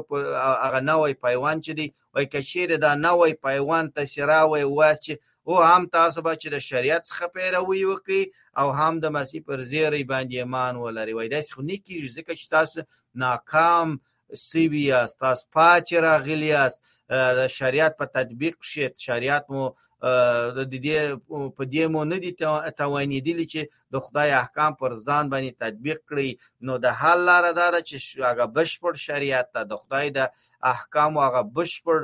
[0.66, 5.14] هغه نوې پیوان چې دی وای کشیر دا نوې پیوان ته سراوي وای چې
[5.46, 8.24] او هم تاسو به چې د شریعت څخه پیروي وکړي
[8.62, 12.32] او هم د مسیح پر زیری باندې ایمان ولري وای داسې خو نه کیږي ځکه
[12.40, 12.80] چې تاسو
[13.26, 13.90] ناکام
[14.48, 16.80] سیوی یاست تاسو پاتې راغلی یاست
[17.42, 19.66] د شریعت په تطبیق شي شریعت مو
[20.58, 20.98] د دې
[21.58, 22.32] په دې مو نه دي
[22.82, 23.62] توانې دي چې
[23.94, 26.30] د خدای احکام پر ځان باندې تطبیق کړي
[26.70, 27.96] نو د حل لار دا ده چې
[28.32, 30.28] هغه بشپړ شریعت د خدای د
[30.74, 32.00] احکام هغه بشپړ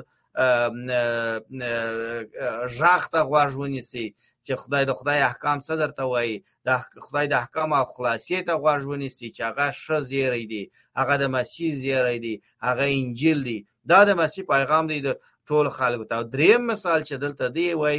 [2.77, 4.07] ژغ ته غوږ ونیسئ
[4.45, 6.67] چې خدای د خدای احکام څه درته وایي د
[7.05, 10.63] خدای د احکام او خلاصې ته غوږ ونیسئ چې هغه ښه زیری دی
[10.99, 12.35] هغه د مسیح زیری دی
[12.67, 13.59] هغه انجیل دی
[13.91, 15.09] دا د مسیح پیغام دی د
[15.47, 17.97] ټول خلکو ته دریم مثال چې دلته دی وای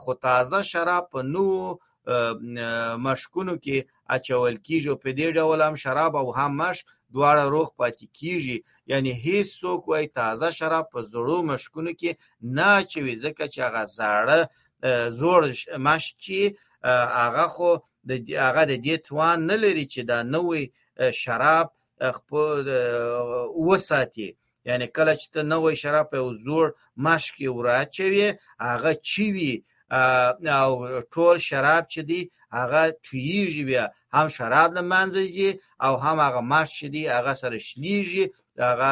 [0.00, 1.46] خو تازه شراب په نو
[2.08, 3.76] مشکونو کې
[4.08, 8.58] اچول کیږي په دې ډول هم شراب او هم مشک دواړه روغ پاتې کیږي
[8.92, 12.10] یعنی هیڅ څوک وايي تازه شراب په زړو مشکونو کې
[12.56, 14.40] نه اچوي ځکه چې هغه زړه
[15.20, 15.40] زوړ
[15.88, 16.40] مشک چې
[17.24, 17.70] هغه خو
[18.08, 18.10] د
[18.46, 20.64] هغه د دې توان نه لري چې دا نوې
[21.22, 21.66] شراب
[22.16, 22.58] خپل
[23.68, 24.30] وساتي
[24.68, 26.66] یعنی کله چې ته نوې شراب او زوړ
[27.06, 28.26] مشک وراچوي
[28.68, 29.54] هغه چی وي
[30.58, 30.70] او
[31.12, 32.20] ټول شراب چې دي
[32.52, 35.50] هغه توییږي بیا هم شراب له منځه ځي
[35.84, 38.24] او هم هغه مست چې دی هغه سره شلیږي
[38.68, 38.90] هغه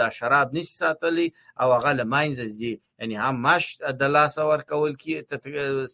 [0.00, 1.28] د شراب نشي ساتلی
[1.60, 5.14] او هغه له منځه ځي یعنی هم مشت د لاس اور کول کی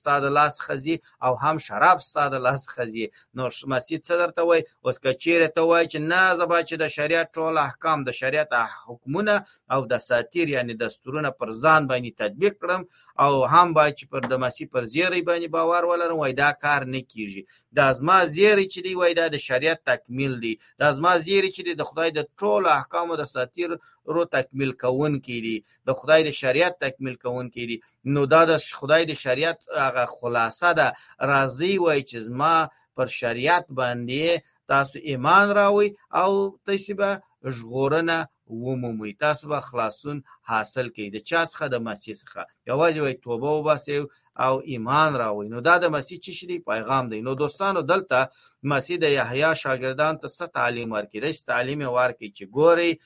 [0.01, 4.97] ستاد لاس خزي او هم شراب ستاد لاس خزي نو مسجد صدر ته وای اوس
[5.05, 8.49] کچیره ته وای چې نه زبا چې د شریعت ټول احکام د شریعت
[8.87, 9.35] حکمونه
[9.73, 12.83] او د ساتیر یعنی دستورونه پر ځان باندې تطبیق کړم
[13.25, 16.53] او هم با چې پر د مسی پر زیری باندې باور ولا لرم وای دا
[16.63, 17.43] کار نه کیږي
[17.77, 21.63] دا زما زیری چې دی وای دا د شریعت تکمیل دی دا زما زیری چې
[21.67, 23.71] دی د خدای د ټولو احکامو د ساتیر
[24.15, 27.77] رو تکمیل کون کی دی د خدای د شریعت تکمیل کون کی دی
[28.13, 30.87] نو دا د خدای د شریعت هغه خلاصه ده
[31.33, 32.57] راضی وای چې زما
[32.97, 34.27] پر شریعت باندې
[34.73, 35.89] تاسو ایمان راوي
[36.23, 36.31] او
[36.67, 37.11] تاسو به
[37.57, 43.13] ژغورنه ومومي تاسو به خلاصون حاصل کړئ د چا څخه د ماسی څخه یوازې وي
[43.27, 44.01] توبه وباسئ
[44.39, 48.29] او ایمان راوړي نو دا د مسیح چی شي پیغام دی نو دوستانو دلته
[48.73, 52.99] مسیح د یحیی شاګردان ته ست تعلیم ورکړي د تعلیم ورکړي چې ګوري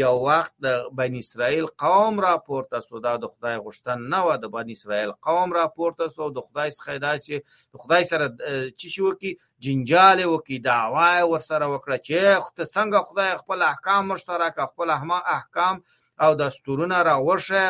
[0.00, 4.76] یو وخت د بنی اسرائیل قوم راپورته سودا د خدای غشتن نه و د بنی
[4.78, 9.34] اسرائیل قوم راپورته سو د خدای څخه داسې د خدای سره چی شو کی
[9.68, 15.82] جنجال و کی دعوا ور سره وکړه چې څنګه خدای خپل احکام مشترک خپل احکام
[16.20, 17.64] او دستورونه راوښه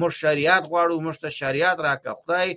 [0.00, 2.48] موږ شریعت غواړو موږ ته شریعت راکړه خدای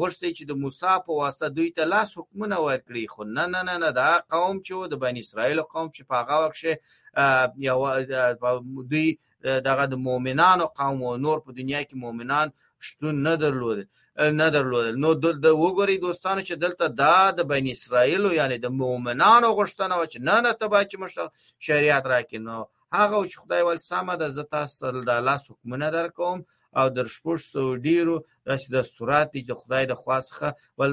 [0.00, 3.74] غوښتي چې د موسی په واسطه دوی ته لاس حکمونه ورکړي خو نه نه نه
[3.82, 6.72] نه دا قوم چې د بنی اسرائیل قوم چې په هغه وخت شه
[7.68, 7.78] یو
[8.92, 9.08] دوی
[9.68, 12.48] دغه د مؤمنانو قوم او نور په دنیا کې مؤمنان
[12.86, 13.78] شتون نه درلود
[14.40, 15.08] نه درلود نو
[15.44, 20.18] د وګوري دوستانو چې دلته دا د بین اسرائیل یعنی د مؤمنانو غشتنه و چې
[20.28, 21.14] نه نه تبا چې مش
[21.66, 22.58] شریعت راکینو
[22.92, 26.38] هغه چې خدای ول سمه ده زه تاسو ته د الله حکمونه درکوم
[26.78, 28.14] او در شپږ سو ډیرو
[28.48, 30.48] راشي د ستورات چې خدای د خواسخه
[30.78, 30.90] ول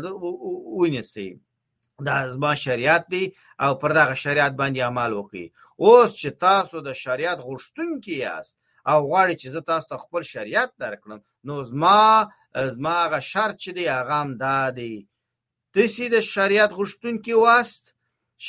[0.80, 1.30] ونیسي
[2.08, 3.24] دا زما شریعت دی
[3.64, 5.46] او پر دغه شریعت باندې عمل وکي
[5.84, 8.56] اوس چې تاسو د شریعت غوښتونکي یاست
[8.92, 12.02] او غواړي چې زه تاسو ته خپل شریعت درکړم نو زما
[12.76, 14.96] زما غ شرط چې دی هغه هم دادی
[15.74, 17.84] تاسو د شریعت غوښتونکي واست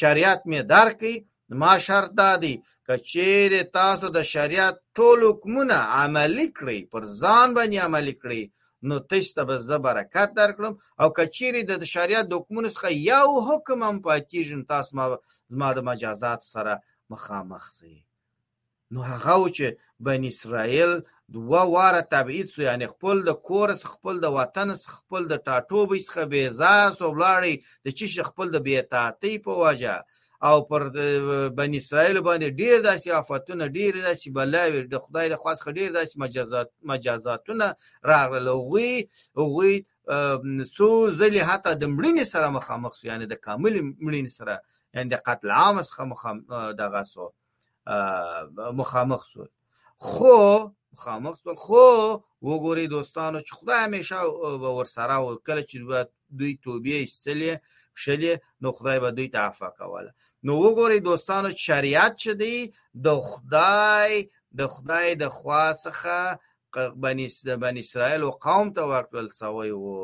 [0.00, 1.12] شریعت می درکې
[1.48, 2.54] ما شرط دادی
[2.86, 8.42] که چیرې تاسو د شریعت ټول حکمونه عملي کړئ پر ځان باندې عملي کړئ
[8.88, 13.28] نو تاسو به زه برکت درکړم او که چیرې د شریعت د حکمونو څخه یو
[13.48, 15.06] حکم هم پاتېږي تاسو ما
[15.50, 16.72] زما د مجازات سره
[17.12, 17.94] مخامخ سي
[18.92, 19.66] نو هغه چې
[20.06, 20.92] بن اسرائیل
[21.34, 24.68] دوه واره تبعید سو یعنی خپل د کور خپل د وطن
[24.98, 29.96] خپل د ټاټوبې څخه بیزاس او بلاړي د چی خپل د بیتاتی په واجه
[30.46, 30.82] او پر
[31.48, 36.18] بنی اسرائیل باندې ډیر داسې آفاتونه ډیر داسې بلاوي د خدای له خاص ډیر داسې
[36.22, 37.68] مجازات مجازاتونه
[38.10, 39.84] راغله وی وی
[40.76, 44.62] سو زلی حتی د مړینې سره مخامخ سو یعنی د کامل مړینې سره
[44.94, 47.30] یعنی د قتل عام سره مخامخ دغه سو
[48.82, 49.46] مخامخ سو
[50.10, 50.36] خو
[50.92, 56.06] مخامخ سو خو وګوري دوستانو چې خدای همیشه ور سره او کله چې
[56.36, 57.58] دوی توبې استلې
[58.04, 60.10] شلې نو خدای به دوی ته عفو کوله
[60.46, 62.56] نو وګورئ دوستانو شریعت چې دی
[63.04, 64.10] د خدای
[64.58, 66.18] د خدای د خوا څخه
[67.04, 70.02] بنی د بنی اسرائیل او قوم ته ورکړل سوی وو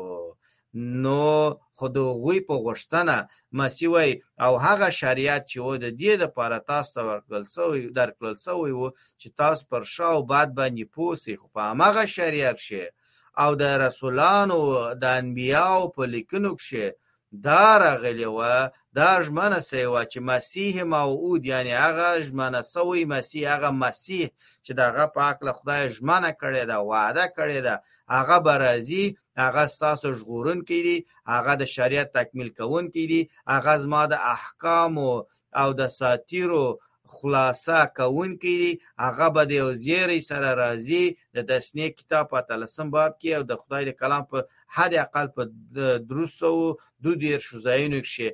[1.05, 1.23] نو
[1.79, 3.17] خود غوی په غشتنه
[3.59, 4.11] مسی وای
[4.45, 8.71] او هغه شریعت چې و د دې د پاره تاسو ته ورکړل سوی درکړل سوی
[8.77, 8.87] وو
[9.21, 12.83] چې تاسو پر شاو بعد باندې پوسی خو په هغه شریعت شي
[13.43, 14.59] او د رسولانو
[15.03, 16.85] د انبیاو په لیکنو کې
[17.41, 18.53] دا راغلی وه
[18.95, 24.25] دا ژمنه سوې وه چې مسیح موعود یعنې هغه ژمنه سوی مسیح هغه مسیح
[24.65, 27.75] چې د هغه په هکله خدای ژمنه کړې ده وعده کړې ده
[28.15, 29.03] هغه به راځي
[29.43, 30.97] هغه ستاسو ژغورونکی دی
[31.33, 33.21] هغه د شریعت تکمیل کوونکی دی
[33.53, 35.13] هغه زما د احکامو
[35.61, 36.65] او د ساتیرو
[37.15, 38.71] خلاصه کوونکی دی
[39.03, 41.03] هغه به د یو زیری سره راځي
[41.35, 44.37] د دسنې کتاب په اتلسم باب کې او د خدای د کلام په
[44.75, 45.41] حد اقل په
[46.09, 46.51] دروسو
[47.03, 48.27] دو ډیر شوزاینو کې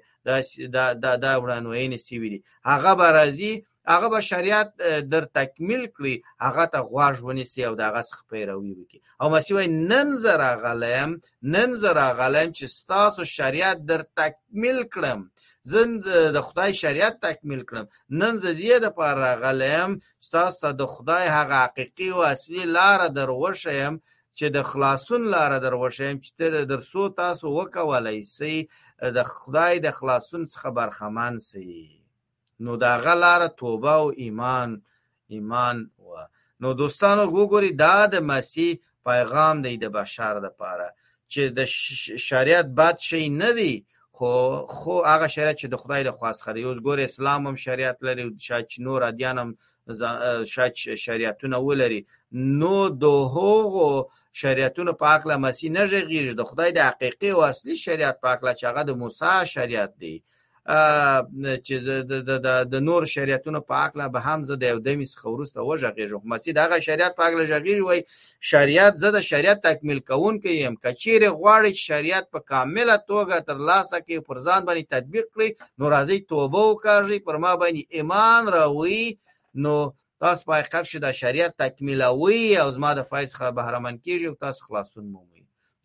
[0.75, 2.39] دا دا دا وړاندوینې سیوی دي
[2.71, 3.53] هغه به راځي
[3.93, 4.69] هغه به شریعت
[5.13, 10.07] در تکمیل کړي هغه ته غواژ ونیسي او دغه څخه پیروي وکړي او مسیوی نن
[10.23, 11.09] زرا غلم
[11.53, 15.19] نن زرا غلم چې تاسو شریعت در تکمیل کړم
[15.71, 15.89] زن
[16.35, 17.85] د خدای شریعت تکمیل کړم
[18.19, 19.89] نن زدیه د پاره غلم
[20.35, 23.95] تاسو ته د خدای هغه حقيقي او اصلي لار در وښیم
[24.39, 26.31] چې د خلاصون لار دروښیم چې
[26.71, 28.53] در څو تاسو وکولای سي
[29.17, 31.67] د خدای د خلاصون څخه برخمن سي
[32.63, 34.69] نو دا غلار توبه او ایمان
[35.33, 36.09] ایمان و
[36.61, 38.71] نو دوستانو وګوري دا د مسیح
[39.07, 40.89] پیغام دی د بشر د پاره
[41.31, 43.75] چې د شریعت بد شي نه دی
[44.17, 44.31] خو
[44.77, 48.25] خو هغه شریعت چې د خدای د خواست خري اوس ګور اسلام هم شریعت لري
[48.47, 49.49] چې نور ادیان هم
[50.47, 56.79] شاید شریعتونه ولري نو د هغو شریعتونو په عقل مسی نه ژغیږي د خدای د
[56.89, 60.21] حقيقي او اصلي شریعت په عقل چې هغه د موسی شریعت دی
[61.65, 61.75] چې
[62.29, 66.21] د د نور شریعتونو په عقل به هم زه د یو دمي څخه ورسته وژغېږم
[66.33, 68.03] مسی دغه شریعت په عقل ژغېږي وای
[68.49, 73.97] شریعت زه د شریعت تکمیل کوون کیم کچیر غواړي شریعت په کامله توګه تر لاسه
[74.07, 79.05] کې پر ځان باندې تطبیق کړي نو راځي توبه وکړي پر ما باندې ایمان راوي
[79.63, 79.89] نو
[80.21, 84.35] تاسو په حقیقت شې د شریعت تکمیلوي او زما د فیض خبره بهرمن کیږي او
[84.45, 85.41] تاسو خلاصون مومي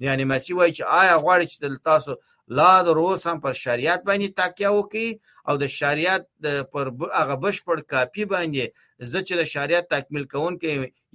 [0.06, 1.56] یعنی مسیح وایي چې آیا غواړي چې
[1.90, 2.12] تاسو
[2.58, 5.08] لا د روس هم پر شریعت باندې تکیه وکړي
[5.48, 6.24] او د شریعت
[6.72, 6.84] پر
[7.20, 8.64] هغه بشپړ کاپی باندې
[9.10, 10.72] زه چې د شریعت تکمیل کوونکی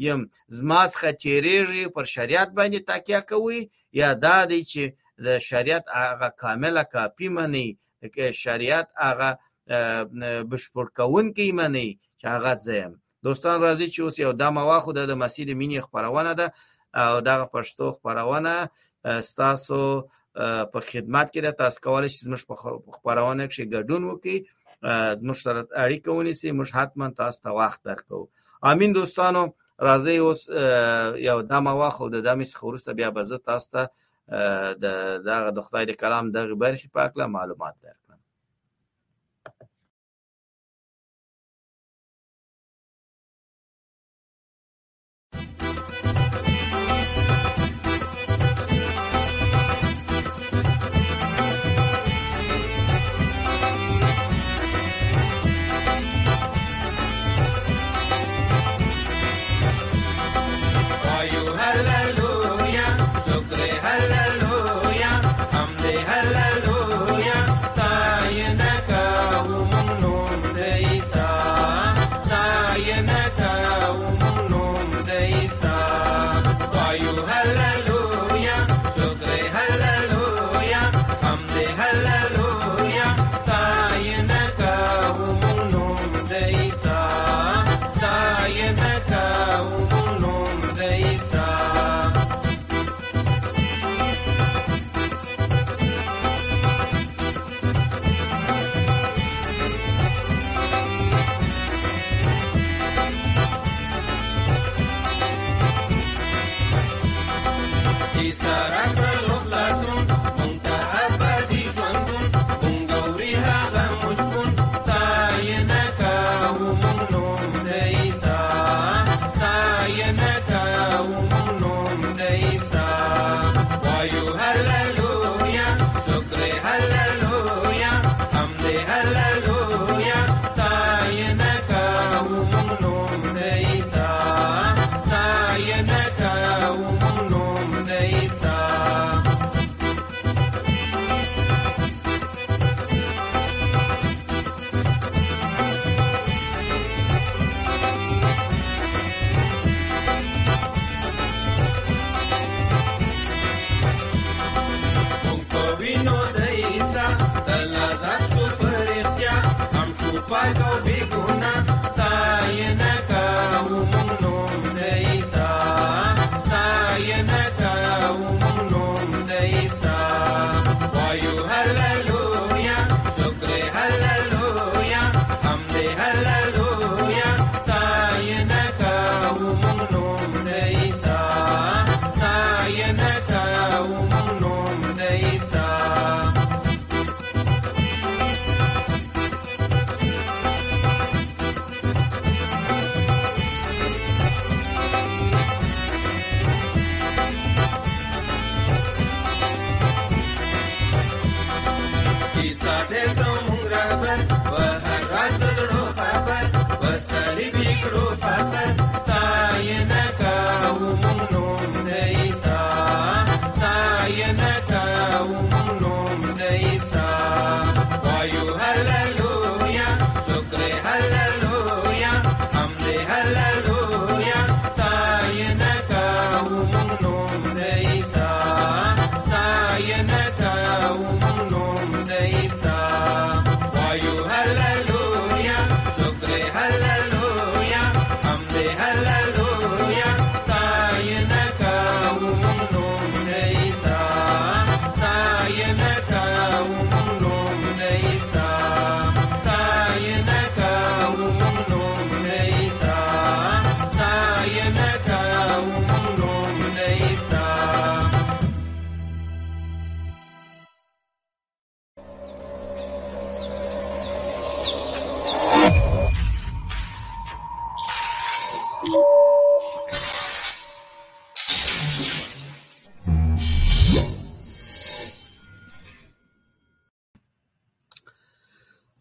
[0.08, 0.22] یم
[0.58, 3.62] زما څخه تیریږي پر شریعت باندې تکیه کوي
[4.02, 4.84] یا دا دی چې
[5.26, 7.68] د شریعت هغه کامله کاپی منی
[8.44, 9.30] شریعت هغه
[10.52, 11.90] بشپړ کوونکی منی
[12.22, 12.92] چې هغه ځم
[13.28, 16.48] دوستان راځي چې اوس یو دمه واخو د مسیل مینې خبرونه ده
[17.04, 18.54] او دغه پښتو خبرونه
[19.30, 19.82] ستاسو
[20.74, 22.56] په خدمت کې ده تاسو کولای شئ زموږ په
[22.98, 24.38] خبرونه کې ګډون وکړئ
[25.22, 28.22] زموږ سره اړیکه ونیسئ موږ حتما تاسو ته وخت درکو
[28.72, 29.44] امين دوستانو
[29.90, 30.42] راځي اوس
[31.30, 33.84] یو دمه واخو د دمه خورسته بیا به زه تاسو ته
[34.84, 34.86] د
[35.28, 38.09] دغه د خدای د کلام دغه برخې په اړه معلومات درکړم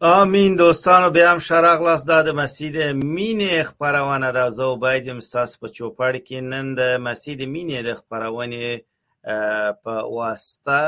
[0.01, 5.19] امین دوستانو بیا هم ښه راغلاست دا د مسجد مینې خپرونه ده زه عبید یم
[5.29, 8.81] ستاسو په چوپړ کې نن د مسجد مینې د خپرونې
[9.83, 10.79] په واسطه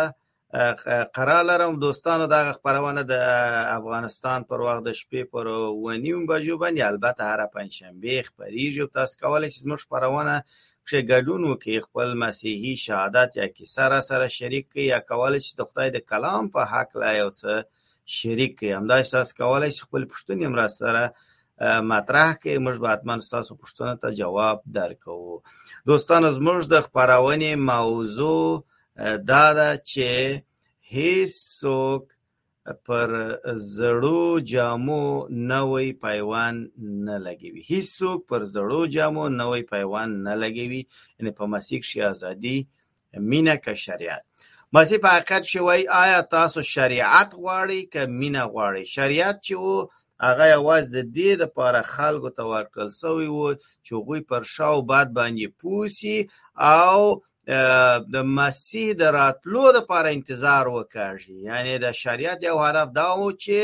[1.16, 3.12] قرار لرم دوستانو دا خبرونه د
[3.80, 5.46] افغانستان پر وخت د شپې پر
[5.84, 10.36] ونیوم بجو باندې البته هر پنځشنبه خبريږي تاسو کولای شئ زموږ خبرونه
[10.90, 15.54] چې ګډون وکړي خپل مسیحي شهادت یا کیسه را سره شریک کړي یا کولای شئ
[15.58, 17.54] د خدای د کلام په حق لا یو څه
[18.20, 21.04] شریک کړئ همداسې تاسو کولای شئ خپل پوښتنې هم راسره
[21.92, 25.36] مطرح کړئ موږ به حتما ستاسو پوښتنو ته جواب درکوو
[25.90, 28.46] دوستانو زموږ د خپرونې موضوع
[29.32, 30.08] دا ده چې
[30.96, 32.04] هیڅوک
[32.88, 33.10] پر
[33.78, 34.22] زړو
[34.54, 35.04] جامو
[35.52, 36.56] نوې پیوان
[37.08, 40.84] نه لګوي هیڅوک پر زړو جامو نوې پیوان نه لګوي
[41.18, 42.58] یعنی په مسیح شي ازادي
[43.32, 44.26] مینه کا شریعت
[44.76, 49.76] مسیح په حقیقت چې وای آیا تاسو شریعت غواړئ که مینه غواړئ شریعت چې وو
[50.28, 53.48] هغه یوازې د دې لپاره خلکو ته ورکړل شوی وو
[53.86, 56.18] چې هغوی پر شاو باد باندې پوسی
[56.84, 56.98] او
[58.14, 63.58] د مسیح د راتلو لپاره انتظار وکړي یعنی د شریعت یو هدف دا و چې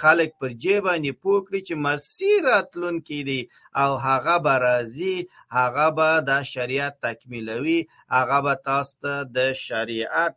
[0.00, 3.40] خلک پر جې باندې پوه کړي چې مسیر راتلونکی دی
[3.82, 5.16] او هغه به راځي
[5.58, 7.78] هغه به دا شریعت تکمیلوي
[8.16, 10.34] هغه به تاسو ته د شریعت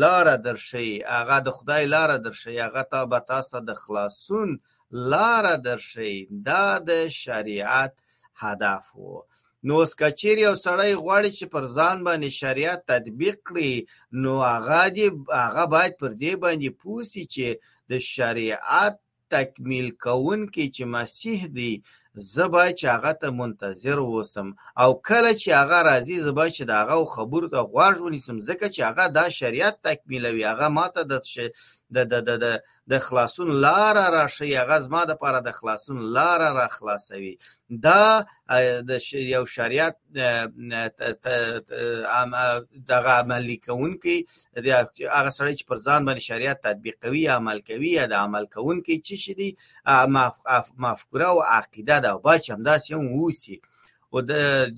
[0.00, 4.50] لار درشي هغه د خدای لار درشي هغه ته به تاسو د خلاصون
[5.12, 6.16] لار درشي
[6.48, 6.90] دا د
[7.22, 7.92] شریعت
[8.44, 9.18] هدف وو
[9.68, 13.72] نو سکچیر یو سړی غواړي چې پر ځان باندې شریعت تطبیق کړي
[14.22, 15.06] نو هغه دی
[15.44, 17.48] هغه باید پر دې باندې پوسی چې
[17.90, 18.94] د شریعت
[19.32, 21.72] تکمیل کوونکی چې مسیح دی
[22.14, 26.60] زه باید چې هغه ته منتظر اوسم او کله چې هغه راځي زه باید چې
[26.62, 31.20] د هغه خبرو ته غوږ ونیسم ځکه چې هغه دا شریعت تکمیلوي هغه ماته د
[31.90, 36.40] د د د د د خلاصون لار راشي هغه زما د پاره د خلاصون لار
[36.54, 37.36] را خلاصوي
[37.82, 38.24] دا
[38.88, 39.96] د یو شریعت
[42.92, 44.16] دغه عملی کوونکی
[44.56, 49.14] هغه سړی چې پر ځان باندې شریعت تطبیق کوي عمل کوي د عمل کوونکی چې
[49.22, 49.56] شي دی
[50.86, 53.56] مفکوره او عقیده ده او باید چې همداسې هم ووسي
[54.12, 54.32] او د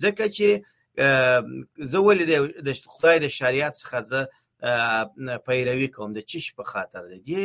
[0.05, 0.49] ځکه چې
[1.93, 2.23] زه ولې
[2.67, 4.21] د خدای د شریعت څخه زه
[5.47, 7.45] پیروي کوم د چیش په خاطر د دې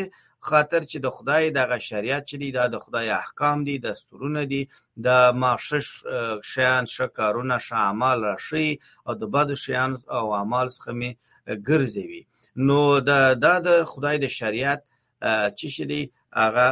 [0.50, 4.64] خاطر چې د خدای دغه شریعت چې دی دا د خدای احکام دي دستورونه دي
[5.06, 5.08] د
[5.44, 5.88] ماشش
[6.52, 8.70] شیان شکارونه شامل راشي
[9.08, 11.12] او د بد شیان او اعمال څخه می
[11.70, 12.22] ګرځوي
[12.68, 12.80] نو
[13.44, 14.82] دا د خدای د شریعت
[15.60, 16.04] چې شې دی
[16.40, 16.68] هغه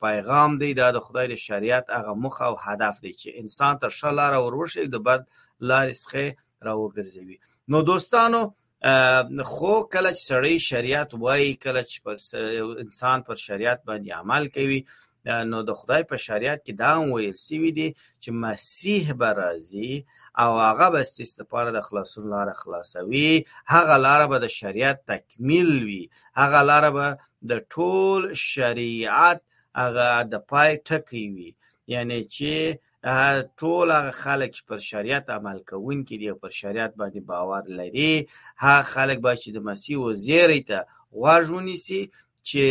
[0.00, 3.88] پیغام دی دا د خدای د شریعت هغه مخ او هدف دی چې انسان تر
[3.98, 5.26] شل لار وروشي د بد
[5.70, 6.36] لارې څخه
[6.68, 7.38] راوګرځوي
[7.70, 8.40] نو دوستانو
[9.52, 11.98] خو کله چې سړی شریعت وایي کله چې
[12.86, 14.80] انسان پر شریعت باندې عمل کوي
[15.50, 17.88] نو د خدای په شریعت کې دا ویل سوي دي
[18.22, 19.92] چې مسیح به راځي
[20.42, 23.30] او هغه به ستاسو لپاره د خلاصون لار خلاصوي
[23.72, 26.02] هغه لار به د شریعت تکمیل وي
[26.40, 27.06] هغه لار به
[27.50, 28.20] د ټول
[28.52, 29.38] شریعت
[29.80, 31.50] هغه د پای ټکی وي
[31.94, 32.52] یعنی چې
[33.60, 38.14] ټول هغه خلک پر شریعت عمل کوونکي دي پر شریعت باندې باور لري
[38.64, 40.78] هغه خلک به چې د مسیح وزیرې ته
[41.20, 42.00] غواړونی سي
[42.48, 42.62] چې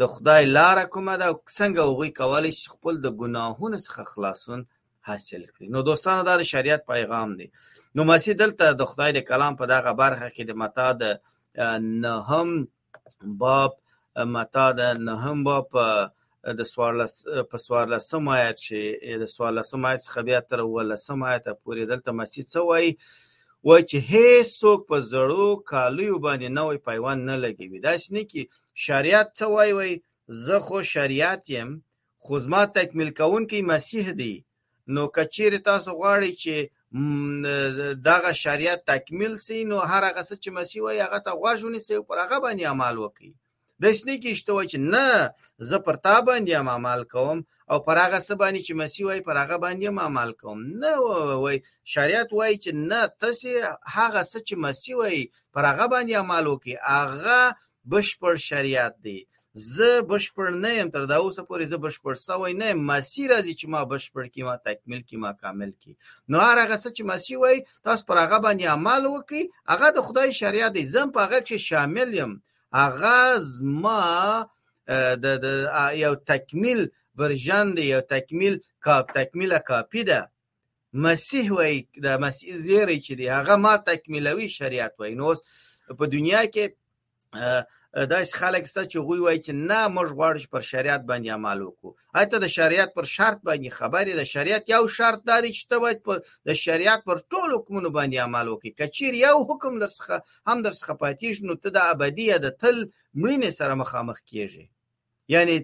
[0.00, 4.60] د خدای لاره کومه ده او څنګه هغوی کولی شي خپل د ګناهونو څخه خلاصون
[5.08, 7.46] حاصل کړي نو دوستانو دا د شریعت پیغام دی
[7.96, 11.04] نو مسیح دلته د خدای د کلام په دغه برخه کې د متا د
[12.04, 12.48] نهم
[13.44, 13.70] باب
[14.36, 15.66] متا د نهم باب
[16.60, 17.14] د سوالس
[17.50, 22.44] په سوالسم آیت چې د سوالسم آیت څخه بیا تر ولسم آیت پورې دلته مسیح
[22.52, 22.90] څه وایي
[23.68, 28.42] وای چې هیڅوک په زړو کالیو باندې نوې پیوند نه لګوي داسې نه کې
[28.86, 29.92] شریعت ته وای وای
[30.44, 31.70] زه خو شریعت یم
[32.24, 34.34] خو زما تکمیل کوونکی مسیح دی
[34.94, 36.54] نو کچیر تاسو غواړئ چې
[38.08, 41.94] دغه شریعت تکمیل سي نو هر هغه څه چې مسیح وای هغه ته غواژونی سي
[42.08, 43.30] پر هغه باندې عمل وکړي
[43.82, 45.06] د شنې کې شته وای چې نه
[45.68, 47.38] زه پر تا باندې عمل کوم
[47.70, 50.92] او پر هغه څه باندې چې مسی وای پر هغه باندې عمل کوم نه
[51.42, 51.56] وای
[51.92, 53.48] شریعت وای چې نه تاسو
[53.96, 55.18] هغه څه چې مسی وای
[55.54, 57.40] پر هغه باندې عمل وکي هغه
[57.92, 59.18] بشپړ شریعت دی
[59.74, 63.54] زه بشپړ نه يم تر دا اوسه پورې زه بشپړ سوی نه يم مسی راځي
[63.58, 65.92] چې ما بشپړ کی ما تکمیل کی ما کامل کی
[66.30, 67.56] نو هغه څه چې مسی وای
[67.86, 71.56] تاسو پر هغه باندې عمل وکي هغه د خدای شریعت دی زم په هغه کې
[71.68, 72.34] شامل یم
[72.82, 73.16] هغه
[73.54, 74.02] زما
[75.22, 75.26] د
[76.04, 76.80] یو تکمیل
[77.20, 78.54] ورژن دی یو تکمیل
[78.84, 80.20] کاپ تکمیله کاپی ده
[81.06, 85.28] مسیح وای د مسیح زیری چې دی هغه ما تکمیلوي شریعت وای نو
[85.98, 86.64] په دنیا کې
[87.94, 91.58] دا خلک ست چې غوي وای چې نه موږ غواړو چې پر شریعت باندې عمل
[91.62, 95.78] وکړو اته د شریعت پر شرط باندې خبرې د شریعت یو شرط دی چې ته
[95.78, 96.16] باید پر
[96.48, 101.42] د شریعت پر ټولو حکمونو باندې عمل وکړې کچیر یو حکم درڅخه هم درڅخه پاتې
[101.48, 102.76] نو ته د ابدی د تل
[103.16, 104.64] مړینې سره مخامخ کیږي
[105.28, 105.58] یعنی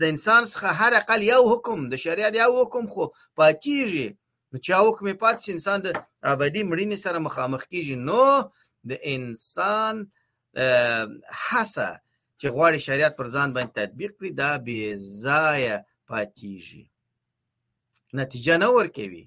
[0.00, 3.04] د انسان څخه هر اقل یو حکم د شریعت یو حکم خو
[3.40, 4.06] پاتېږي
[4.52, 5.96] نو چې حکم پاتې انسان د
[6.34, 8.22] ابدی مړینې سره مخامخ کیږي نو
[8.90, 10.06] د انسان
[11.48, 12.00] حسه
[12.40, 15.76] چې غواړي شریعت پر ځان باندې تطبیق کړي دا بې ځایه
[16.08, 16.82] پاتېږي
[18.18, 19.24] نتیجه نه ورکوي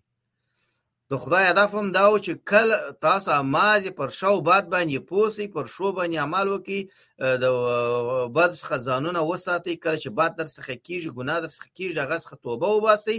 [1.10, 5.48] د خدای هدف هم دا و چې کله تاسو ماز پر شو باد باندې پوسی
[5.54, 6.80] پر شو باندې عمل وکي
[7.44, 12.18] د بد خزانونه وساتي کله چې باد در څخه کیږي ګناه در څخه کیږي هغه
[12.24, 13.18] څخه توبه وباسي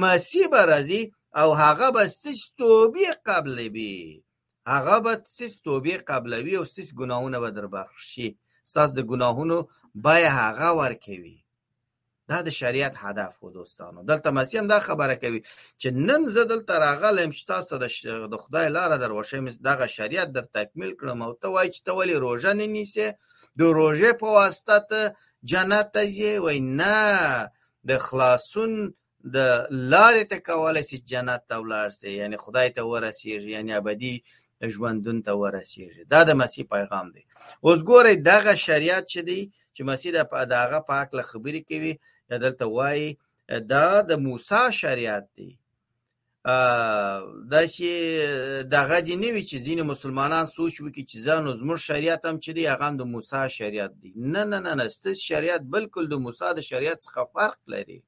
[0.00, 1.02] مسی به راځي
[1.40, 4.22] او هغه به ستوبې قبل بي
[4.68, 8.28] هغه به ستاسو توبې قبلوي او ستاسو ګناهونه به دربخشي
[8.70, 9.58] ستاسو د ګناهونو
[10.04, 11.38] بای هغه ورکوي
[12.28, 15.40] دا د شریعت هدف و دوستانو دلته مسیح دا خبره کوي
[15.80, 17.72] چې نن زه دلته راغلم چې تاسو
[18.32, 21.92] د خدای لاره در وشم دغه شریعت در تکمیل کړم او ته وای چې ته
[21.98, 23.06] ولې روژه نه نیسې
[23.58, 25.00] د روژې په واسطه ته
[25.50, 26.94] جنت ته ځې وای نه
[27.88, 28.72] د خلاصون
[29.34, 29.36] د
[29.92, 34.16] لارې ته کولی سي جنت ته ولاړ سي یعنی خدای ته ورسیږي یعنی ابدي
[34.66, 37.22] ژوندون ته ورسیږي دا د مسیح پیغام دی
[37.66, 39.40] اوس ګورئ دغه شریعت چې دی
[39.76, 40.10] چې مسیح
[40.50, 41.92] د هغه پاک له خبرې کوي
[42.44, 43.08] دلته وایي
[43.72, 45.50] دا د موسی شریعت دی
[47.52, 47.90] دا چې
[48.76, 52.50] دغه دی نه وی چې ځین مسلمانان سوچ وکړي چې ځان زموږ شریعت هم چې
[52.56, 56.48] دی هغه د موسی شریعت دی نه نه نه نه ست شریعت بالکل د موسی
[56.56, 58.00] د شریعت څخه فرق لري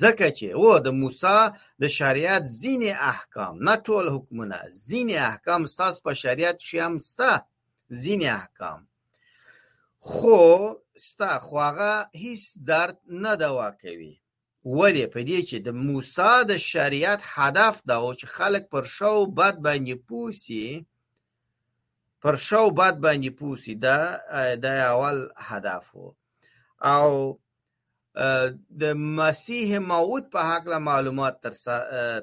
[0.00, 1.38] ځکه چې او د موسی
[1.82, 4.56] د شریعت ځینې احکام نه ټول حکمونه
[4.88, 7.30] ځینې احکام ستاسو په شریعت کې هم ستا
[8.02, 8.80] ځینې احکام
[10.10, 10.38] خو
[11.08, 14.14] ستا خو هغه هیڅ درد نه دوا کوي
[14.78, 19.20] ولې په دې چې د موسی د شریعت هدف دا او چې خلک پر شاو
[19.38, 20.64] بد باندې پوسی
[22.22, 23.98] پر شاو بد باندې پوسی دا
[24.64, 25.18] د اول
[25.50, 26.08] هدف وو
[26.96, 27.10] او
[28.82, 28.82] د
[29.18, 31.54] مسیح موعود په هکله معلومات تر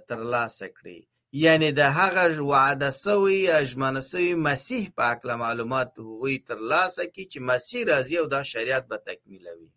[0.10, 1.00] ترلاسه کړي
[1.46, 7.38] یعنی د هغه وعده سوی اجمنه سوی مسیح په هکله معلومات هوی ترلاسه کی چې
[7.50, 9.72] مسیح راځي او دا شریعت به تکمیلوي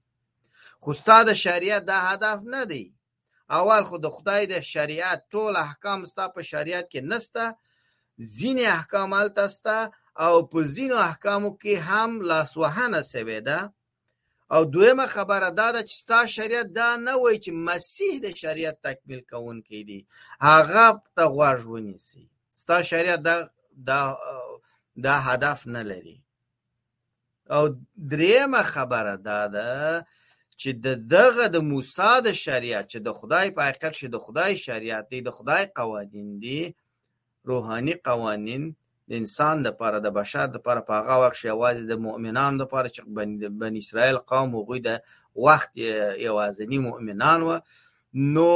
[0.82, 2.84] خو ستاد شریعت دا هدف نه دی
[3.58, 7.44] اول خو د خدای د شریعت ټول احکام ستا په شریعت کې نسته
[8.38, 9.78] ځینې احکام التسته
[10.24, 13.58] او په ځینو احکامو کې هم لاسوهنه سوی ده
[14.52, 18.76] او دویمه خبره دا ده چې ستا شریعت دا نه وای چې مسیح د شریعت
[18.86, 20.00] تکمیل کوونکی دی
[20.40, 20.86] هغه
[21.16, 22.24] ته غوږ ونیسي
[22.60, 23.36] ستا شریعت دا
[23.88, 24.00] دا
[25.04, 26.18] دا هدف نه لري
[27.50, 27.62] او
[28.12, 29.70] دریمه خبره دا ده
[30.60, 34.52] چې د دغه د موسی د شریعت چې د خدای په حقیقت شي د خدای
[34.66, 36.74] شریعت دی د خدای قوانین دی
[37.50, 38.64] روحاني قوانین
[39.12, 43.74] د انسان لپاره د بشر لپاره په هغه وخت یوازې د مؤمنانو لپاره چې بن
[43.80, 45.00] اسرائیل قوم هغه د
[45.46, 45.72] وخت
[46.26, 47.56] یوازنی مؤمنان و
[48.36, 48.46] نو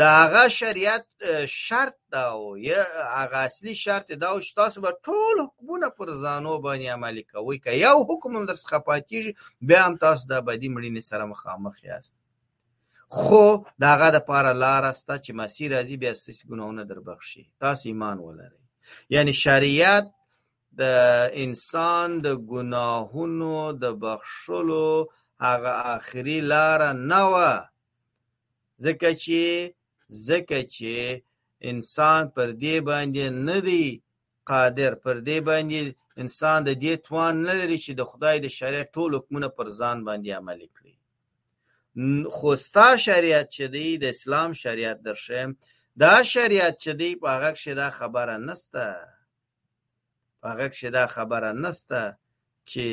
[0.00, 1.06] د هغه شریعت
[1.52, 6.56] شرط دا او هغه اصلي شرط دا او چې تاسو به ټول حکمونه پر ځانو
[6.66, 10.70] باندې عملي کوئ که یو حکم هم در څخه پاتېږي بیا هم تاسو د بدی
[10.74, 12.14] مړینې سره مخامخ یاست
[13.22, 17.42] خو د هغه د پاره لار سته چې مسیر راځي بیا ستاسو ګناهونه در بخشي
[17.66, 18.63] تاسو ایمان ولرئ
[19.08, 20.04] یعنی شریعت
[20.78, 20.82] د
[21.42, 24.90] انسان د ګناهونو د بخښلو
[25.46, 27.52] هغه آخري لاره نه وه
[28.84, 29.40] ځکه چې
[30.28, 30.94] ځکه چې
[31.70, 33.86] انسان پر دې باندې نه دی
[34.50, 35.80] قادر پر دې باندې
[36.22, 39.96] انسان د دې توان نه لري چې د خدای د شریعت ټول حکمونه پر ځان
[40.08, 40.94] باندې عملي کړي
[42.36, 45.40] خوستا شریعت چې دی د اسلام شریعت درشه
[45.98, 48.84] دا شریعت چې دی په هغه کې دا خبره نسته
[50.40, 52.16] په هغه کې دا خبره نسته
[52.70, 52.86] چې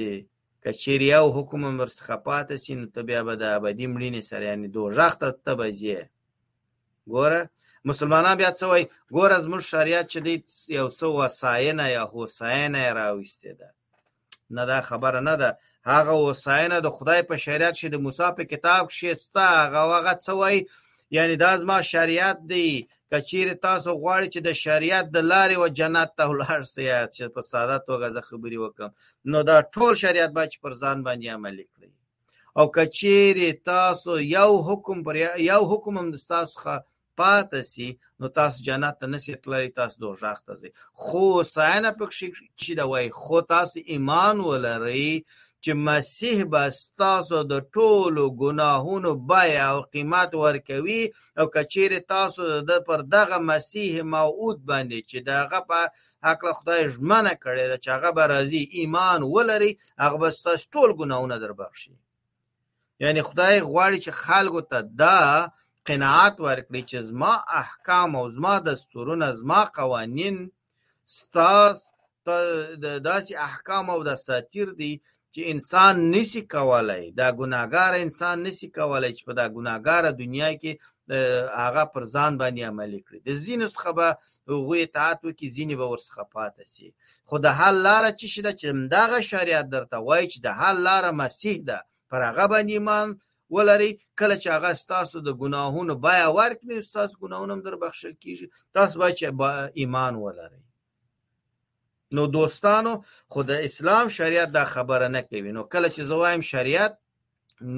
[0.63, 4.45] کچېری او حکم امر څخه پاتې سي نو ته بیا به د ابدي مړینې سره
[4.45, 5.99] یعنی دوزخ ته ته به ځې
[7.13, 7.41] ګوره
[7.89, 8.85] مسلمانان بیا څه وایي
[9.15, 10.35] ګوره زموږ شریعت چې دی
[10.77, 13.69] یو څه وساینه یا هوساینه راوستې ده
[14.55, 15.49] نه دا خبره نه ده
[15.91, 20.13] هغه وساینه د خدای په شریعت شي د موسی په کتاب کې شته هغه هغه
[20.25, 20.61] څه وایي
[21.11, 26.11] یعنی دا زما شریعت دی کچیر تاسو غواړئ چې د شریعت د لارې و جنت
[26.17, 26.85] ته ولاړ سئ
[27.15, 31.33] چې په ساده توګه زه خبرې وکم نو دا ټول شریعت باید پر ځان باندې
[31.35, 31.89] عملي کړئ
[32.59, 33.41] او کچیر
[33.71, 36.75] تاسو یو حکم پر یو حکم هم تاسو ښه
[37.21, 37.89] پاتې سي
[38.19, 40.71] نو تاسو جنت ته نسی تللی تاسو دوزخ ته ځئ
[41.03, 45.07] خو ساينه پکې چې دا وای خو تاسو ایمان ولرئ
[45.65, 51.01] چې مسیح به ستاسو د ټولو ګناهونو بیا او قیمت ورکوي
[51.39, 55.79] او کچیر تاسو د پر دغه مسیح موعود باندې چې دغه په
[56.27, 59.71] حق له خدای ژمنه کړې ده چې هغه به راضي ایمان ولري
[60.03, 61.93] هغه به ستاسو ټول ګناهونه دربخشي
[63.03, 65.21] یعنی خدای غواړي چې خلکو ته دا
[65.89, 70.37] قناعت ورکړي چې زما احکام او زما دستورونه زما قوانین
[71.19, 71.87] ستاسو
[73.07, 74.93] داسې احکام او دساتیر دي
[75.35, 80.71] چې انسان نسی کولای دا ګناګار انسان نسی کولای چې په دا ګناګار دنیا کې
[81.65, 84.07] هغه پر ځان باندې عمل کړي د زین څخه به
[84.65, 86.89] غوې اطاعت وکي زین به ورڅخه پاتې شي
[87.27, 91.03] خو د حل لار چې شیده چې دغه شریعت درته وایي چې د حل لار
[91.23, 91.79] مسیح ده
[92.09, 93.07] پر هغه باندې ایمان
[93.55, 98.95] ولري کله چې هغه ستاسو د ګناهونو بیا ورکړي ستاسو ګناهونه در بخښل کیږي تاسو
[99.03, 99.51] به با
[99.81, 100.60] ایمان ولري
[102.11, 102.95] نو دوستانو
[103.27, 106.97] خو د اسلام شریعت دا خبره نه کوي نو کله چې زوایم شریعت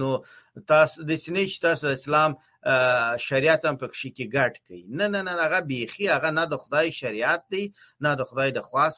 [0.01, 0.09] نو
[0.71, 2.31] تاسو د سینې تاسو اسلام
[3.27, 6.91] شریعت هم پکې کې ګډ کوي نه نه نه هغه بیخي هغه نه د خدای
[6.97, 7.63] شریعت دی
[8.03, 8.97] نه د خدای د خواص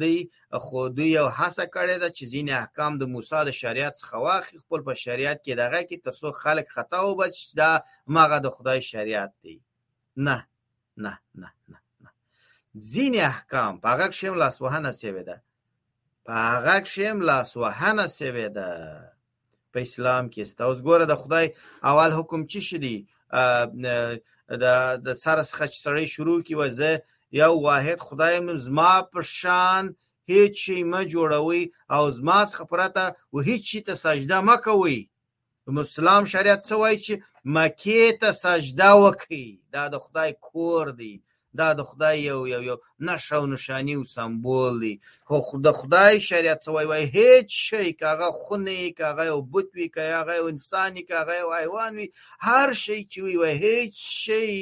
[0.00, 0.16] دی
[0.66, 4.56] خو دوی یو حسه کړی دا چې ځین احکام د موسی د شریعت څخه واخی
[4.64, 7.70] خپل په شریعت کې دغه کې ترسو خلک خطا وبچ دا
[8.18, 9.60] ماغه د خدای شریعت دی
[10.16, 10.38] نه
[11.04, 11.81] نه نه نه
[12.92, 15.36] ځینې احکام په هغه کښې هم لاسوهنه سوې ده
[16.26, 18.68] په هغه کښې هم لاسوهنه سوې ده
[19.72, 21.46] په اسلام کې سته اوس ګوره د خدای
[21.90, 22.96] اول حکم څه شی دی
[25.06, 26.90] د سر څخه چې سړی شروع کړي وایي زه
[27.42, 29.84] یو واحد خدای م زما په شان
[30.30, 31.62] هیڅ شی مه جوړوئ
[31.94, 34.98] او زما څخه پرته و هیڅ شي ته سجده مه کوئ
[35.84, 37.14] اسلام شریعت څه وایي چې
[37.56, 41.14] مکې ته سجده وکړئ دا د خدای کور دی
[41.58, 42.76] دا د خدای یو یو یو
[43.06, 44.94] نشه او نشانی او سمبول دی
[45.24, 49.88] خو د خدای شریعت څه وای وای هیڅ شی کاغه خونه کاغه او بت وی
[49.96, 52.08] کاغه او انسان کاغه او حیوان وی
[52.48, 53.92] هر شی چې وی وای هیڅ
[54.22, 54.56] شی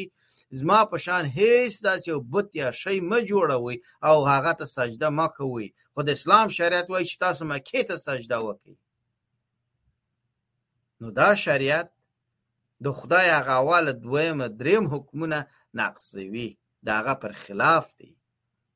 [0.58, 3.76] زما په شان هیڅ داسې یو بت یا شی م جوړوي
[4.08, 7.96] او هغه ته سجده ما کوي خو د اسلام شریعت وای چې تاسو مکه ته
[8.06, 8.76] سجده وکړئ
[11.00, 11.88] نو دا شریعت
[12.84, 15.38] د خدای هغه اول دویم دریم حکمونه
[15.78, 16.50] نقصوي
[16.84, 18.10] د هغه پر خلاف دی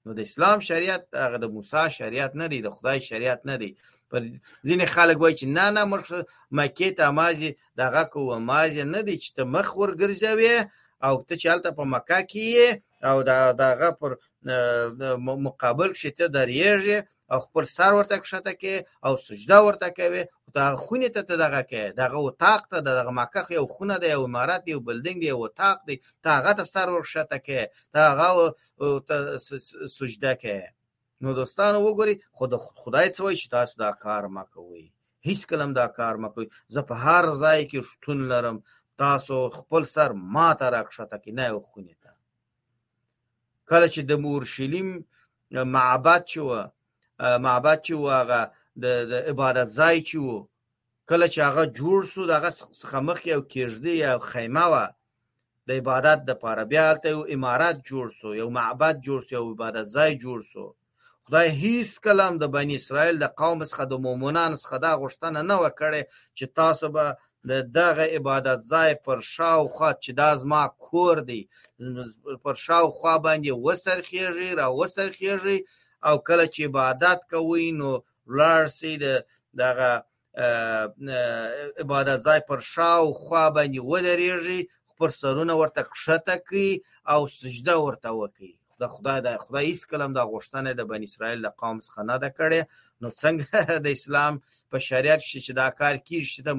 [0.05, 3.71] نو د اسلام شریعت هغه د موسی شریعت نه دی د خدای شریعت نه دی
[4.11, 4.21] پر
[4.69, 6.09] ځین خلک وایي چې نه نه مرخ
[6.61, 7.51] مکه ته مازی
[7.83, 10.57] دغه کو مازی نه دی چې ته مخ ورګرځوي
[11.07, 12.53] او ته چې الته په مکه کې
[13.09, 14.11] او دا دغه پر
[15.47, 16.99] مقابل کې ته دریږي
[17.33, 18.75] او خپل سر ورته کښته کې
[19.07, 20.23] او سجده ورته کوي
[20.57, 24.63] دغه خونې ته دغه کې دغه اتاق ته دغه ماکخ یو خونه دی یو امارات
[24.65, 27.61] دی یو بلډینګ دی یو اتاق دی ته هغه ته ستر ورشته کې
[27.93, 28.27] ته هغه
[29.97, 30.59] سجده کې
[31.23, 32.51] نو دوستانو وګوري خود
[32.83, 34.87] خدای څه وایي چې تاسو دا کار ما کوي
[35.27, 38.57] هیڅ کلم دا کار ما کوي زه په هر ځای کې شتون لرم
[39.03, 42.11] تاسو خپل سر ما ته راکښته کې نه یو خونې ته
[43.71, 44.89] کله چې د مورشلیم
[45.75, 46.51] معبد چې و
[47.49, 48.43] معبد چې و هغه
[48.83, 50.39] د د عبادت ځای چې وو
[51.11, 52.51] کله چې هغه جوړ سو دغه
[52.81, 54.75] څخه مخ یو کېږدي یو خیمه و
[55.66, 59.47] د عبادت د پاره بیا ته یو امارات جوړ سو یو معبد جوړ سو یو
[59.55, 60.64] عبادت ځای جوړ سو
[61.27, 65.57] خدای هیڅ کلام د بنی اسرائیل د قوم څخه د مؤمنان څخه دا غوښتنه نه
[65.64, 66.03] وکړي
[66.37, 67.07] چې تاسو به
[67.51, 71.43] د دغه عبادت ځای پر شاوخوا چې دا زما کور دی
[72.45, 75.59] پر شاوخوا باندې وسر خېږي را وسر خېږي
[76.09, 77.93] او کله چې عبادت کوي نو
[78.39, 79.07] لاړ سي د
[79.61, 79.91] دغه
[81.83, 84.61] عبادت ځای پر شاو خوا باندې ودرېږي
[84.91, 86.70] خپل سرونه ورته کښته کوي
[87.12, 88.53] او سجده ورته وکړي
[88.83, 92.16] د خدای د خدای هیڅ کلم د غوښتنه د بن اسرائیل د قوم څخه نه
[92.25, 92.62] ده کړې
[93.01, 93.47] نو څنګه
[93.87, 94.35] د اسلام
[94.70, 96.51] په شریعت شې دا کار کیږي چې د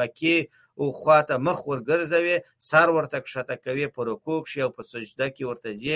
[0.00, 0.38] مکی
[0.80, 2.36] او خواته مخ ورګرځوي
[2.70, 5.94] سر ورته کښته کوي په رکوع کې او په سجده کې ورته ځي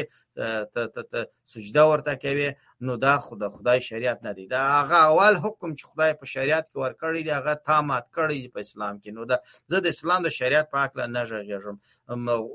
[1.55, 2.49] سجده ورته کوي
[2.81, 6.65] نو دا خدا خدای شریعت نه دی دا هغه اول حکم چې خدای په شریعت
[6.67, 9.87] کې ورکړی دی هغه تا مات کړی دی په اسلام کې نو دا زه د
[9.87, 11.77] اسلام د شریعت په اړه نه ژغږم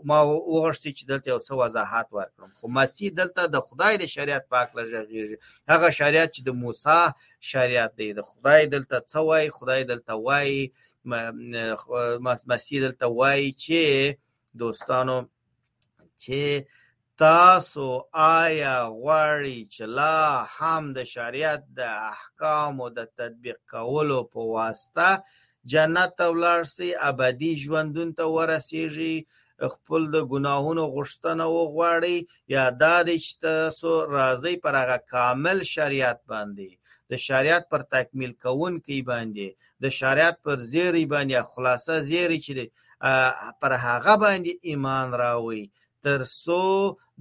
[0.09, 4.43] ما وغوښتي چې دلته یو څه وضاحت ورکړم خو مسی دلته د خدای د شریعت
[4.51, 5.37] په اړه ژغږي
[5.71, 6.99] هغه شریعت چې د موسی
[7.39, 10.71] شریعت دی د خدای دلته څه وای خدای دلته وای
[12.51, 13.81] مسی دلته وای چې
[14.61, 15.17] دوستانو
[16.21, 16.63] چې
[17.29, 17.87] تاسو
[18.39, 20.17] آیا غواړئ چې لا
[20.57, 21.79] هم د شریعت د
[22.11, 25.09] احکامو د تطبیق کولو په واسطه
[25.73, 29.15] جنت ته ولاړ سئ ابدي ژوندون ته ورسیږئ
[29.75, 32.17] خپل د ګناهونو غوښتنه وغواړئ
[32.55, 36.69] یا دا دی چې تاسو راځئ پر هغه کامل شریعت باندې
[37.11, 39.47] د شریعت پر تکمیل کوونکی باندې
[39.83, 42.53] د شریعت پر زیری باندې خلاصه زیری چې
[43.61, 45.63] پر هغه باندې ایمان راوئ
[46.07, 46.61] تر څو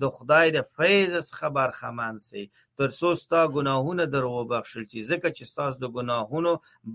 [0.01, 2.43] د خدای د فیض څخه برخمن سي
[2.79, 6.53] تر څو ستا ګناهونه در وبخښل شي ځکه چې ستاسو د ګناهونو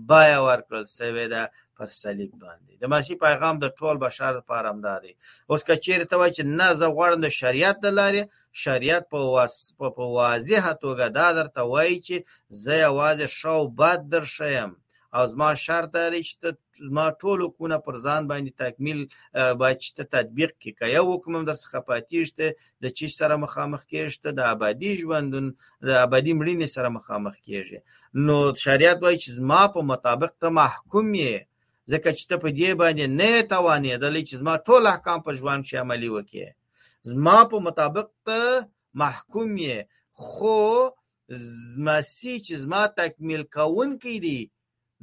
[0.08, 1.42] بای ورکړل سوی ده
[1.76, 5.12] پر صلیب باندې د ماشي پیغام د ټول بشر لپاره هم دی
[5.50, 8.22] اوس که چیرته وای چې نه زه غواړم د شریعت د لارې
[8.64, 9.54] شریعت په واس
[9.98, 12.16] په واضحه توګه دا درته وایي چې
[12.62, 14.70] زه یوازې شاو بد درښیم
[15.18, 16.34] او زما شرط دی چې
[16.88, 19.00] زما ټول حکومت پر ځان باندې تکمیل
[19.62, 22.46] باید چې تطبیق کې کوي حکم در څخه پاتېشته
[22.82, 25.46] د چی سره مخامخ کېشته د آبادی ژوندون
[25.88, 27.78] د آبادی مړینې سره مخامخ کېږي
[28.26, 31.34] نو شریعت وایي چې زما په مطابق ته محکوم یې
[31.92, 35.30] ځکه چې ته په دې باندې نه توانې د لې چې زما ټول احکام په
[35.38, 36.48] ژوند کې عملي وکړي
[37.10, 38.40] زما په مطابق ته
[39.02, 39.78] محکوم یې
[40.24, 40.58] خو
[41.70, 44.40] زما سي چې زما تکمیل کون کې دي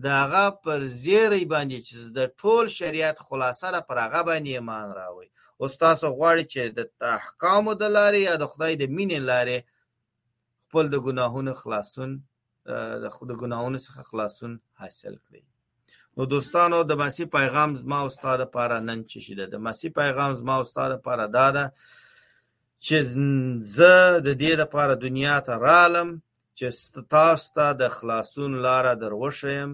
[0.04, 4.88] د هغه پر زیری باندې چې د ټول شریعت خلاصه ده پر هغه باندې ایمان
[5.00, 5.28] راوي
[5.62, 6.80] او تاسو غواړئ چې د
[7.18, 9.58] احکامو د لارې یا د خدای د مینې لارې
[10.66, 12.12] خپل د ګناهونو خلاصون
[13.04, 15.42] د خود ګناهونو څخه خلاصون حاصل کړئ
[16.18, 20.56] نو دوستانو د مسی پیغام ما استاد لپاره نن چې شیده د مسی پیغام ما
[20.62, 21.66] استاد لپاره دا ده
[22.86, 22.96] چې
[23.78, 23.94] زه
[24.28, 26.10] د دې لپاره دنیا ته رالم
[26.58, 26.68] چې
[27.16, 29.72] تاسو ته د خلاصون لاره دروښیم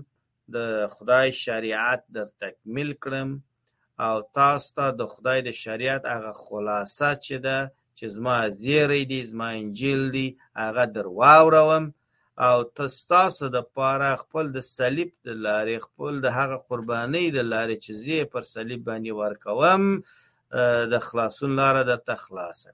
[0.54, 0.56] د
[0.94, 3.30] خدای شریعت در تکمیل کړم
[4.06, 7.60] او تاسو ته د خدای د شریعت هغه خلاصه چې ده
[7.98, 10.28] چې زما زیری دی زما انجیل دی
[10.64, 11.84] هغه در واوروم
[12.48, 12.58] او
[13.14, 17.92] تاسو د پاره خپل د صلیب د لارې خپل د هغه قرباني د لارې چې
[18.04, 19.82] زی پر صلیب باندې ورکوم
[20.94, 22.70] د خلاصون لاره در تخلاصه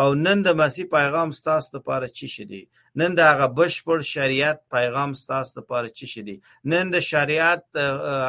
[0.00, 2.62] او نن د مسیح پیغام ستاسو لپاره چی شدی
[2.98, 6.36] نن د هغه بشپړ شریعت پیغام ستاسو لپاره چی شدی
[6.70, 7.64] نن د شریعت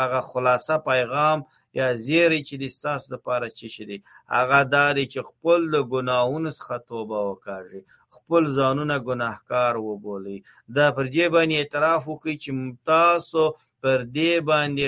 [0.02, 1.40] هغه خلاصه پیغام
[1.80, 3.98] یا زیری چې د ستاسو لپاره چی شدی
[4.38, 7.82] هغه د چې خپل د ګناهونو څخه توبه وکړي
[8.18, 10.38] خپل ځانونه ګناهکار وبولي
[10.76, 12.52] دا پر دې باندې اعتراف وکړي چې
[12.92, 13.44] تاسو
[13.84, 14.88] پر دې باندې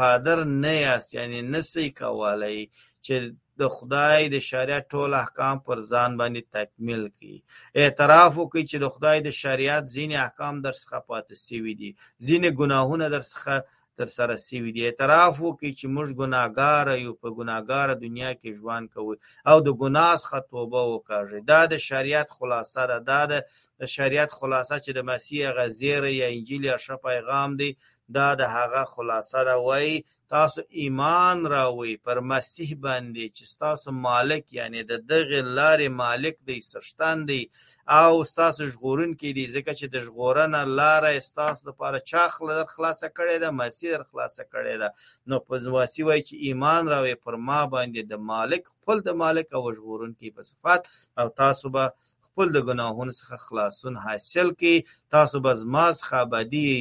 [0.00, 2.58] قادر نه یاست یعنی نسی کولای
[3.04, 3.14] چې
[3.60, 7.36] د خدای د شریعت ټول احکام پر ځان باندې تکمیل کړي
[7.82, 11.90] اعتراف وکړي چې د خدای د شریعت ځینې احکام در څخه پاتې سوي دي
[12.26, 13.54] ځینې ګناهونه در څخه
[14.00, 18.86] تر سره سوي دي اعتراف وکړي چې موږ ګناګار یو په ګناګار دنیا کې ژوند
[18.94, 19.14] کوو
[19.50, 23.20] او د ګناه څخه توبه وکړي دا د شریعت خلاصه ده دا
[23.80, 27.70] د شریعت خلاصه چې د مسیح غزیر یا انجیل یا ښه پیغام دی
[28.16, 29.94] دا د هغه خلاصه ده وای
[30.34, 36.54] تاسو ایمان راوړئ پر مسیح باندې چې تاسو مالک یعنی د دغه لارې مالک دی
[36.68, 37.38] سرشتان دی
[37.96, 38.08] او
[38.38, 43.50] تاسو ژغورن کې دی ځکه چې د ژغورنه لارې تاسو لپاره چا خلاصه کړې ده
[43.58, 44.88] مسیح خلاصه کړې ده
[45.34, 49.54] نو په ځواسي وای چې ایمان راوړئ پر ما باندې د مالک خپل د مالک
[49.54, 54.74] او ژغورن کې په صفات او تاسو به خپل د ګناهونو څخه خلاصون حاصل کی
[55.16, 56.74] تاسو به زما څخه بدی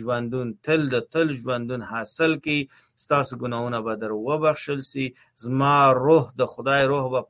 [0.00, 2.58] ژوندون تل د تل ژوندون حاصل کی
[3.04, 5.04] ستاسو ګناونه به در وبخښل سي
[5.44, 5.74] زما
[6.06, 7.20] روح د خدای روح به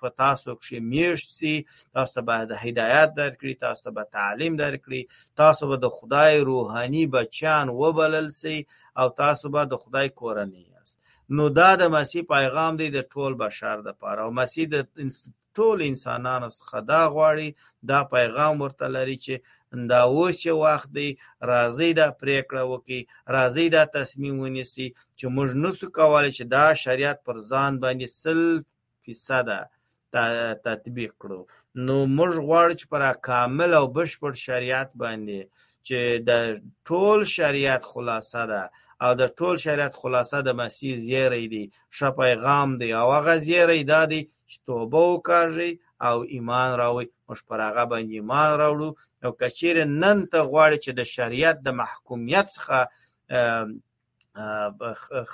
[0.00, 1.54] په تاسو کې میشت سي
[1.96, 5.02] تاسو به د هدایت درکړي تاسو به تعلیم درکړي
[5.42, 8.56] تاسو به د خدای روحاني بچان وبلل سي
[9.00, 10.96] او تاسو به د خدای کورنۍ یاست
[11.36, 14.76] نو دا د مسیح پیغام دی د ټول بشر د پاره او مسیح د
[15.56, 17.48] ټول انسانانو څخه دا غواړي
[17.90, 19.34] دا پیغام ورته لري چې
[19.90, 21.08] دا اوس یو وخت دی
[21.50, 23.00] راځي دا پریکړه وکي
[23.36, 24.88] راځي دا تصمیم ونیسي
[25.18, 28.40] چې موږ نسو کولای چې دا شریعت پر ځان باندې سل
[29.04, 29.58] فیصده
[30.66, 31.40] تطبیق کړو
[31.86, 35.40] نو موږ غواړو چې پر کامل او بشپړ شریعت باندې
[35.86, 35.98] چې
[36.28, 36.30] د
[36.88, 38.64] ټول شریعت خلاصه ده
[39.04, 41.64] او د ټول شریعت خلاصه د مسیح زیری دی
[41.96, 45.70] ښه پیغام دی او هغه زیری دا دی چې توبه وکړئ
[46.04, 48.90] او ایمان راوړي موږ پر هغه باندې ایمان راوړو
[49.24, 52.78] او کچیر نن ته غواړي چې د شریعت د محکومیت څخه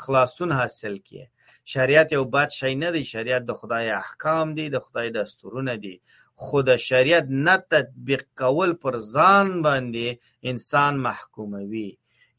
[0.00, 1.24] خلاصون حاصل کړي
[1.72, 5.96] شریعت یو بد شی نه دی شریعت د خدای احکام دی د خدای دستورونه دی
[6.44, 10.06] خود شریعت نه تطبیق کول پر ځان باندې
[10.50, 11.90] انسان محکوموي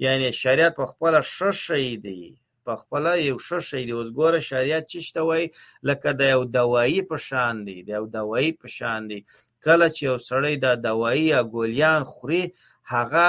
[0.05, 2.21] یعنی شریعت په خپل شش شی دی
[2.65, 5.45] په خپل یو ښه شی دی اوس ګوره شریعت چې شته وای
[5.89, 9.19] لکه د یو دوایی په شان دی د یو دوایی په شان دی
[9.65, 12.43] کله چې یو سړی د دوایی یا ګولیان خوري
[12.93, 13.27] هغه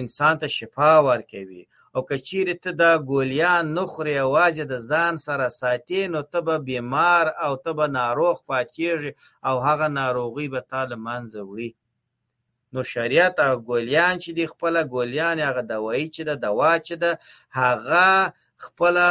[0.00, 1.62] انسان ته شفا ورکوي
[1.94, 6.56] او کچیرې ته د ګولیان نه خوري یوازې د ځان سره ساتي نو ته به
[6.68, 9.10] بیمار او ته به ناروغ پاتېږي
[9.48, 11.70] او هغه ناروغي به تا له منځه وړي
[12.74, 17.04] نو شریعت او ګولیان چې دی خپل ګولیان هغه دوایی چې د دوا چې د
[17.60, 18.08] هغه
[18.66, 19.04] خپله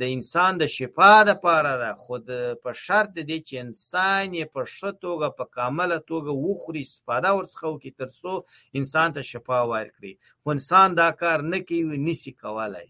[0.00, 2.14] د انسان د شفا دپاره ده خو
[2.62, 7.30] په شرط د دې چې انسان یې په ښه توګه په کامله توګه وخوري استفاده
[7.36, 8.32] ورڅخه وکړي تر څو
[8.80, 10.12] انسان ته شفا ورکړي
[10.42, 12.88] خو انسان دا کار نه کوي نسی کولی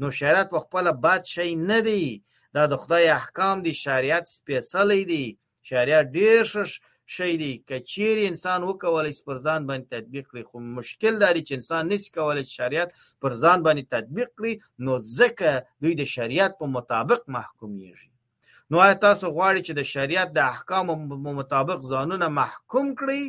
[0.00, 2.06] نو شریعت په خپله بد شی نه دی
[2.54, 5.24] دا د خدای احکام دی شریعت سپېڅلی دی
[5.70, 6.64] شریعت ډېر ښه
[7.06, 11.40] شی دی که چیرې انسان وکولای شي پر ځان باندې تطبیق کړي خو مشکل دی
[11.46, 12.88] چې انسان نشي کولای شریعت
[13.20, 14.52] پر ځان باندې تطبیق کړي
[14.84, 15.50] نو ځکه
[15.82, 18.10] دوی د شریعت په مطابق محکومیږي
[18.70, 20.94] نو آیا تاسو غواړئ چې د شریعت د احکامو
[21.40, 23.20] مطابق ځانونه محکوم کړئ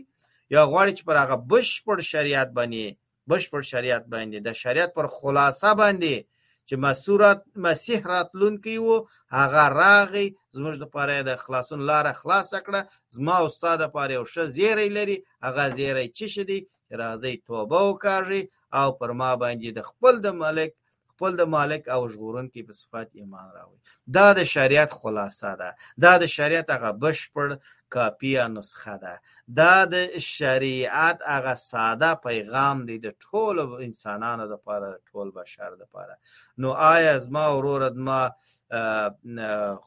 [0.55, 2.86] یا غواړئ چې پر هغه بشپړ شریعت باندې
[3.32, 6.25] بشپړ شریعت باندې د شریعت پر خلاصه باندې
[6.69, 8.95] چې مسورات مسیح راتلونکي وو
[9.30, 12.81] هغه راغی زموږ د پاره د خلاصون لار خلاص کړه
[13.15, 16.59] زما استاد پاره یو ښه زیری لري هغه زیری چې شدي
[17.01, 18.41] راځي توبه وکړي
[18.79, 20.71] او پر ما باندې د خپل د ملک
[21.11, 23.77] خپل د مالک او ژغورن کې په صفات ایمان راوي
[24.17, 25.69] دا د شریعت خلاصه ده
[26.03, 27.47] دا د شریعت هغه بشپړ
[27.95, 29.13] کاپی نسخه ده
[29.61, 36.15] دا د شریعت هغه ساده پیغام دی د ټولو انسانانو لپاره ټول بشر لپاره
[36.63, 38.21] نو آیا زما ورور ما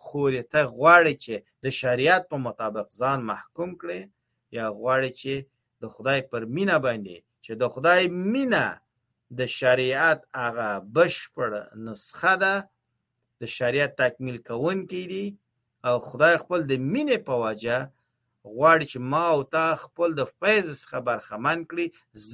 [0.02, 4.00] خورې ته غواړي چې د شریعت په مطابق ځان محکوم کړي
[4.56, 5.32] یا غواړي چې
[5.82, 8.02] د خدای پر مینا باندې چې د خدای
[8.32, 8.66] مینا
[9.38, 11.50] د شریعت هغه بشپړ
[11.86, 12.54] نسخه ده
[13.40, 15.26] د شریعت تکمیل کوونکی دی
[15.88, 17.78] او خدای خپل د مینې په واجه
[18.44, 21.86] غواړي چې ما او تا خپل د فیض څخه برخمن کړي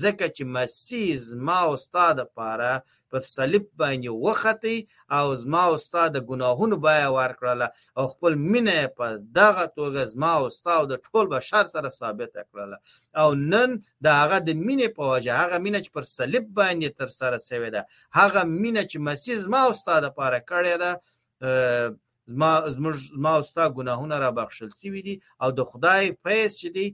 [0.02, 2.70] ځکه چې مسیح زما او ستا دپاره
[3.10, 4.76] پر صلیب باندې وختې
[5.18, 9.06] او زما او ستا د ګناهونو بیه ورکړله او خپل مینه یې په
[9.38, 12.78] دغه توګه زما او ستا او د ټول بشر سره ثابته کړله
[13.22, 13.70] او نن
[14.04, 17.82] د هغه د مینې په وجه هغه مینه چې پر صلیب باندې ترسره سوې ده
[18.18, 20.90] هغه مینه چې مسیح زما او ستا دپاره کړې ده
[22.34, 26.68] زما زموږ زما او ستا ګناهونه را بخښل شوي دي او د خدای فیض چې
[26.76, 26.86] دی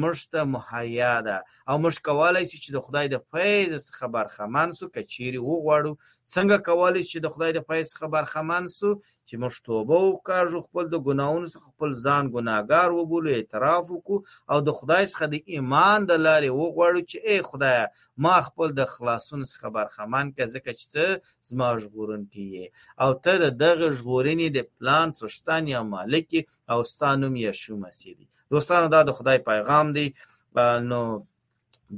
[0.00, 4.68] موږ ته مهیا ده او موږ کولای شو چې د خدای د فیض څخه برخمن
[4.78, 5.92] سو کچيري وغواړو
[6.34, 8.90] څنګه کولای شو چې د خدای د فیض څخه برخمن سو
[9.28, 14.18] چې موږ توبه وکړو خپل د ګناونو څخه خپل ځان ګناګار وبولو اعتراف وکړو
[14.50, 17.78] او د خدای څخه د ایمان د لارې وغواړو چې اے خدای
[18.24, 21.04] ما خپل د خلاصون څخه برخمن کړه ځکه چې ته
[21.48, 22.62] زما ژغورن کیې
[23.02, 26.30] او ته د دغه ژغورنې د پلان څښتن یا مالک
[26.72, 28.18] او ستانوم یې شو مسیح
[28.50, 30.06] دوستانو دا د خدای پیغام دی
[30.90, 31.00] نو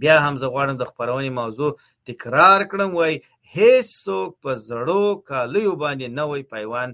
[0.00, 1.70] بیا هم زه غواړم د خبرونې موضوع
[2.08, 3.14] تکرار کړم وای
[3.56, 6.90] هیڅ څوک په زړو کالیو باندې نوې پیوان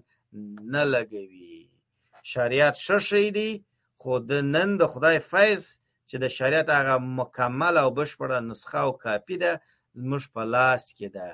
[0.74, 1.58] نه لګوي
[2.32, 3.50] شریعت شې دی
[4.04, 5.62] خو د نن د خدای فیض
[6.08, 9.52] چې د شریعت هغه مکمل او بشپړه نسخه او کاپی ده
[10.08, 11.28] موږ په لاس کې ده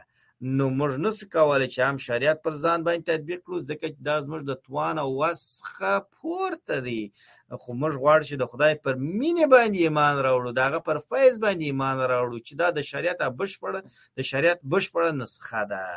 [0.57, 4.17] نو موږ نس کولای چې هم شریعت پر ځان باندې تطبیق کړو ځکه چې دا
[4.25, 7.03] زموږ د توان او وسخه پورته دی
[7.63, 11.65] خو موږ غواړو چې د خدای پر مینې باندې ایمان راوړو داغه پر فیض باندې
[11.71, 13.81] ایمان راوړو چې دا د شریعت بشپړ
[14.19, 15.89] د شریعت بشپړ نسخه ده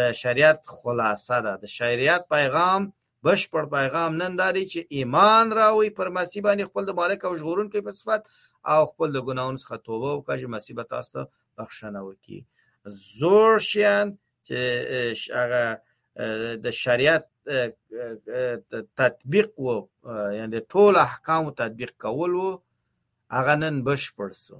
[0.00, 2.88] د شریعت خلاصه ده د شریعت پیغام
[3.30, 7.84] بشپړ پیغام نن داري چې ایمان راوي پر مسیح باندې خپل د مالک او ژغورونکو
[7.90, 8.32] په صفت
[8.74, 11.22] او خپل د ګناهونو څخه توبه وکړي مسیح به تاسو ته
[11.58, 12.40] بخښنه وکړي
[13.18, 14.06] زور شیان
[14.46, 14.58] چې
[15.40, 15.64] هغه
[16.64, 17.24] د شریعت
[19.00, 19.76] تطبیق وو
[20.38, 22.52] یعنی ټول احکام تطبیق کول وو
[23.36, 24.58] هغه نن بشپړ سو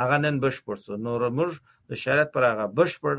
[0.00, 1.52] هغه نن بشپړ سو نو موږ
[1.88, 3.14] د شریعت پر هغه بشپړ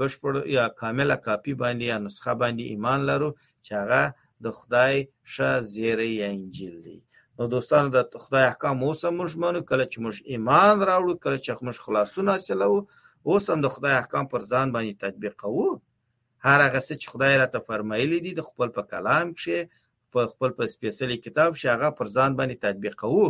[0.00, 3.30] بشپړ یا کامله کاپی باندې یا نسخه باندې ایمان لرو
[3.64, 4.02] چې هغه
[4.44, 4.94] د خدای
[5.32, 5.34] ش
[5.72, 6.98] زیری انجیل دی
[7.38, 11.38] نو دوستانو د خدای احکام اوس هم موږ منو کله چې موږ ایمان راوړو کله
[11.44, 12.76] چې موږ خلاصون حاصلو
[13.30, 15.68] اوس هم د خدای احکام پر ځان باندې تطبیق کوو
[16.46, 19.56] هر هغه څه چې خدای راته فرمایلی دي د خپل په کلام کې
[20.12, 23.24] په خپل په سپیشلی کتاب کې هغه پر ځان باندې تطبیق کوو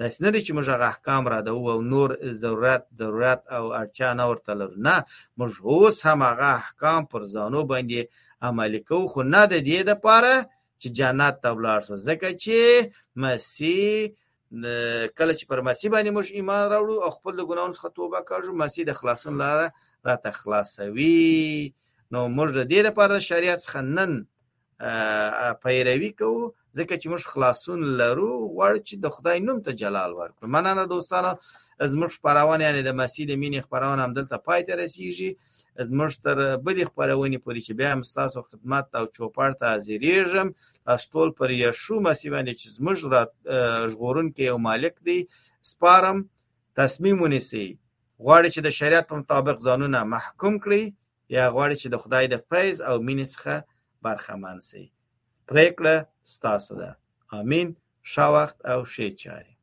[0.00, 2.08] دا سنري چې موږ هغه احکام را ده او نور
[2.42, 4.94] ضرورت ضرورت او اړتیا نه ورته لر نه
[5.38, 8.00] موږ اوس هم هغه احکام پر ځانو باندې
[8.50, 10.34] عملي کوو خو نه د دې لپاره
[10.82, 12.56] چې جنت ته ولاړ شو ځکه چې
[13.24, 13.84] مسیح
[15.18, 18.82] کله چې پر مسیح باندې موږ ایمان راوړو او خپل ګناهونو څخه توبه کوو مسیح
[18.90, 19.66] د خلاصون لاره
[20.10, 21.38] راته خلاصوي
[22.12, 24.12] نو موږ د دې لپاره شریعت څخه نن
[25.64, 26.44] پیروي کوو
[26.78, 31.32] ځکه چې موږ خلاصون لرو غواړو چې د خدای نوم ته جلال ورکړو مننه دوستانو
[31.90, 35.30] زموږ خبرونه یعنی د مسیح د مینې خبرونه هم دلته پای ته رسیږي
[35.86, 40.48] زموږ تر بلې خپرونې پورې چې بیا هم ستاسو خدمت او چوپړ ته حاضرېږم
[40.86, 43.22] تاسو ټول پر یشو مسیح باندې چې زموږ را
[43.90, 45.18] ژغورونکی او مالک دی
[45.70, 46.18] سپارم
[46.80, 47.66] تصمیم ونیسي
[48.24, 50.82] غواړي چې د شریعت مطابق قانونه محکوم کړي
[51.36, 53.54] یا غواړي چې د خدای د فیض او مینې څخه
[54.04, 54.84] برخمن شي
[55.50, 55.96] پریکړه
[56.34, 56.90] ستاسو ده
[57.40, 57.68] امين
[58.14, 59.57] شاوخت او شی چاري